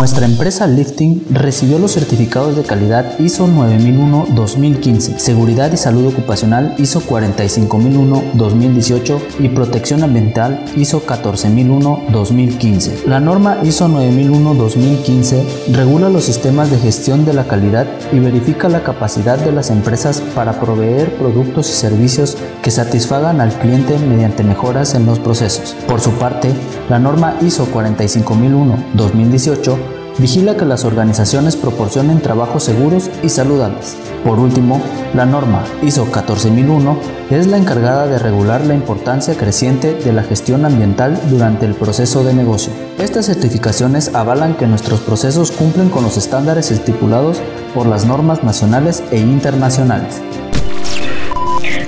Nuestra 0.06 0.28
empresa 0.28 0.68
Lifting 0.68 1.26
recibió 1.32 1.80
los 1.80 1.94
certificados 1.94 2.56
de 2.56 2.62
calidad 2.62 3.18
ISO 3.18 3.48
9001-2015, 3.48 5.18
Seguridad 5.18 5.72
y 5.72 5.78
Salud 5.78 6.06
Ocupacional 6.06 6.76
ISO 6.78 7.02
45001-2018 7.02 9.20
y 9.40 9.50
Protección 9.50 10.04
Ambiental 10.04 10.64
ISO 10.76 11.04
14001-2015. 11.08 13.06
La 13.08 13.20
norma 13.20 13.58
ISO 13.64 13.88
9001-2015 13.88 15.74
regula 15.74 16.10
los 16.10 16.26
sistemas 16.26 16.70
de 16.70 16.78
gestión 16.78 17.26
de 17.26 17.34
la 17.34 17.48
calidad 17.48 17.88
y 18.14 18.20
verifica 18.20 18.70
la 18.70 18.84
capacidad 18.84 19.40
de 19.40 19.54
las 19.54 19.72
empresas 19.72 20.22
para 20.36 20.60
proveer 20.60 21.18
productos 21.18 21.68
y 21.72 21.74
servicios 21.74 22.38
que 22.62 22.70
satisfagan 22.70 23.42
al 23.42 23.58
cliente 23.58 23.98
mediante 23.98 24.44
mejoras 24.44 24.94
en 24.94 25.08
los 25.08 25.18
procesos. 25.18 25.76
Por 25.88 26.00
su 26.00 26.12
parte, 26.12 26.52
la 26.90 27.00
norma 27.00 27.40
ISO 27.42 27.68
45001-2018 27.74 29.95
vigila 30.18 30.56
que 30.56 30.66
las 30.66 30.86
organizaciones 30.86 31.56
proporcionen 31.56 32.22
trabajos 32.22 32.64
seguros 32.64 33.10
y 33.24 33.30
saludables. 33.30 33.98
Por 34.24 34.40
último, 34.40 34.82
la 35.14 35.26
norma 35.26 35.64
ISO 35.84 36.06
14001 36.12 36.98
es 37.30 37.48
la 37.48 37.58
encargada 37.58 38.08
de 38.08 38.18
regular 38.18 38.62
la 38.66 38.74
importancia 38.74 39.36
creciente 39.36 39.94
de 39.94 40.14
la 40.14 40.24
gestión 40.24 40.66
ambiental 40.66 41.20
durante 41.30 41.66
el 41.66 41.74
proceso 41.74 42.24
de 42.24 42.34
negocio. 42.34 42.72
Estas 42.98 43.26
certificaciones 43.26 44.14
avalan 44.14 44.56
que 44.56 44.68
nuestros 44.68 45.02
procesos 45.02 45.52
cumplen 45.52 45.90
con 45.90 46.04
los 46.04 46.18
estándares 46.18 46.72
estipulados 46.72 47.42
por 47.74 47.86
las 47.86 48.06
normas 48.06 48.44
nacionales 48.44 49.04
e 49.12 49.18
internacionales. 49.18 50.22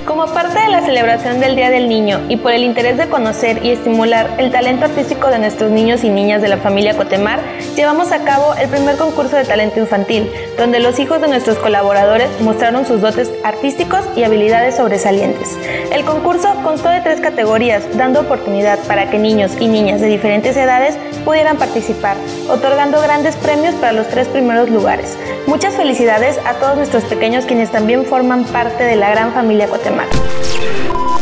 Como 0.05 0.25
parte 0.27 0.59
de 0.59 0.69
la 0.69 0.85
celebración 0.85 1.39
del 1.39 1.55
Día 1.55 1.69
del 1.69 1.87
Niño 1.87 2.21
y 2.27 2.37
por 2.37 2.51
el 2.51 2.63
interés 2.63 2.97
de 2.97 3.07
conocer 3.07 3.63
y 3.63 3.71
estimular 3.71 4.35
el 4.37 4.51
talento 4.51 4.85
artístico 4.85 5.29
de 5.29 5.39
nuestros 5.39 5.69
niños 5.69 6.03
y 6.03 6.09
niñas 6.09 6.41
de 6.41 6.47
la 6.47 6.57
familia 6.57 6.97
Cotemar, 6.97 7.39
llevamos 7.77 8.11
a 8.11 8.23
cabo 8.23 8.55
el 8.55 8.67
primer 8.69 8.97
concurso 8.97 9.35
de 9.35 9.45
talento 9.45 9.79
infantil, 9.79 10.31
donde 10.57 10.79
los 10.79 10.97
hijos 10.97 11.21
de 11.21 11.27
nuestros 11.27 11.59
colaboradores 11.59 12.27
mostraron 12.41 12.87
sus 12.87 13.01
dotes 13.01 13.29
artísticos 13.43 13.99
y 14.15 14.23
habilidades 14.23 14.77
sobresalientes. 14.77 15.55
El 15.91 16.03
concurso 16.03 16.49
constó 16.63 16.89
de 16.89 17.01
tres 17.01 17.21
categorías, 17.21 17.83
dando 17.95 18.21
oportunidad 18.21 18.79
para 18.87 19.11
que 19.11 19.19
niños 19.19 19.51
y 19.59 19.67
niñas 19.67 20.01
de 20.01 20.07
diferentes 20.07 20.57
edades 20.57 20.97
pudieran 21.23 21.57
participar, 21.57 22.17
otorgando 22.49 22.99
grandes 22.99 23.35
premios 23.35 23.75
para 23.75 23.93
los 23.93 24.07
tres 24.07 24.27
primeros 24.27 24.71
lugares. 24.71 25.15
Muchas 25.45 25.75
felicidades 25.75 26.39
a 26.45 26.55
todos 26.55 26.77
nuestros 26.77 27.03
pequeños 27.03 27.45
quienes 27.45 27.71
también 27.71 28.05
forman 28.05 28.43
parte 28.45 28.85
de 28.85 28.95
la 28.95 29.11
gran 29.11 29.33
familia 29.33 29.67
Cotemar. 29.67 30.07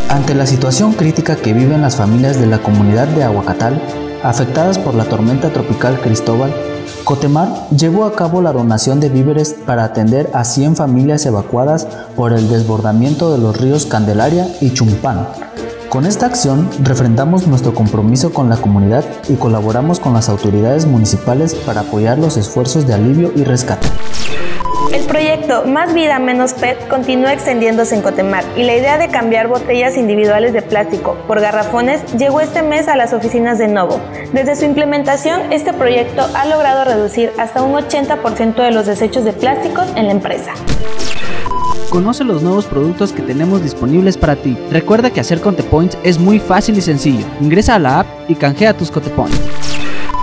Ante 0.08 0.34
la 0.34 0.46
situación 0.46 0.94
crítica 0.94 1.36
que 1.36 1.52
viven 1.52 1.82
las 1.82 1.98
familias 1.98 2.40
de 2.40 2.48
la 2.48 2.60
comunidad 2.60 3.08
de 3.08 3.26
Aguacatal, 3.26 3.82
afectadas 4.30 4.80
por 4.80 4.96
la 4.96 5.06
tormenta 5.06 5.54
tropical 5.54 6.00
Cristóbal, 6.02 6.54
Cotemar 7.04 7.70
llevó 7.70 8.06
a 8.06 8.16
cabo 8.16 8.42
la 8.42 8.52
donación 8.52 9.00
de 9.00 9.10
víveres 9.10 9.56
para 9.66 9.84
atender 9.84 10.32
a 10.34 10.44
100 10.44 10.76
familias 10.76 11.26
evacuadas 11.26 11.88
por 12.16 12.34
el 12.34 12.50
desbordamiento 12.50 13.32
de 13.32 13.38
los 13.38 13.56
ríos 13.60 13.86
Candelaria 13.86 14.48
y 14.62 14.74
Chumpán. 14.74 15.28
Con 15.90 16.08
esta 16.08 16.26
acción 16.26 16.70
refrendamos 16.84 17.46
nuestro 17.46 17.74
compromiso 17.76 18.34
con 18.34 18.50
la 18.50 18.58
comunidad 18.58 19.06
y 19.30 19.36
colaboramos 19.36 20.00
con 20.00 20.14
las 20.14 20.28
autoridades 20.28 20.88
municipales 20.88 21.54
para 21.54 21.82
apoyar 21.82 22.18
los 22.18 22.38
esfuerzos 22.38 22.88
de 22.88 22.96
alivio 22.96 23.32
y 23.36 23.44
rescate. 23.44 23.88
Más 25.46 25.94
Vida 25.94 26.18
Menos 26.18 26.54
PET 26.54 26.88
continúa 26.88 27.32
extendiéndose 27.32 27.94
en 27.94 28.02
Cotemar 28.02 28.44
y 28.58 28.64
la 28.64 28.76
idea 28.76 28.98
de 28.98 29.10
cambiar 29.10 29.48
botellas 29.48 29.96
individuales 29.96 30.54
de 30.54 30.64
plástico 30.64 31.18
por 31.28 31.40
garrafones 31.40 32.02
llegó 32.18 32.42
este 32.42 32.64
mes 32.64 32.88
a 32.88 32.96
las 32.96 33.14
oficinas 33.14 33.60
de 33.60 33.68
Novo. 33.68 34.00
Desde 34.34 34.56
su 34.56 34.66
implementación, 34.66 35.54
este 35.54 35.72
proyecto 35.72 36.28
ha 36.34 36.46
logrado 36.48 36.84
reducir 36.84 37.32
hasta 37.38 37.62
un 37.62 37.74
80% 37.74 38.56
de 38.56 38.72
los 38.72 38.88
desechos 38.88 39.24
de 39.24 39.34
plásticos 39.34 39.86
en 39.96 40.08
la 40.08 40.14
empresa. 40.14 40.52
Conoce 41.92 42.24
los 42.24 42.42
nuevos 42.42 42.66
productos 42.66 43.14
que 43.14 43.22
tenemos 43.22 43.62
disponibles 43.62 44.18
para 44.18 44.36
ti. 44.36 44.58
Recuerda 44.72 45.12
que 45.12 45.20
hacer 45.20 45.42
Contepoints 45.42 45.96
es 46.04 46.18
muy 46.18 46.40
fácil 46.40 46.76
y 46.78 46.82
sencillo. 46.82 47.26
Ingresa 47.40 47.76
a 47.76 47.80
la 47.80 48.00
app 48.00 48.08
y 48.28 48.34
canjea 48.34 48.74
tus 48.74 48.90
Contepoints. 48.90 49.75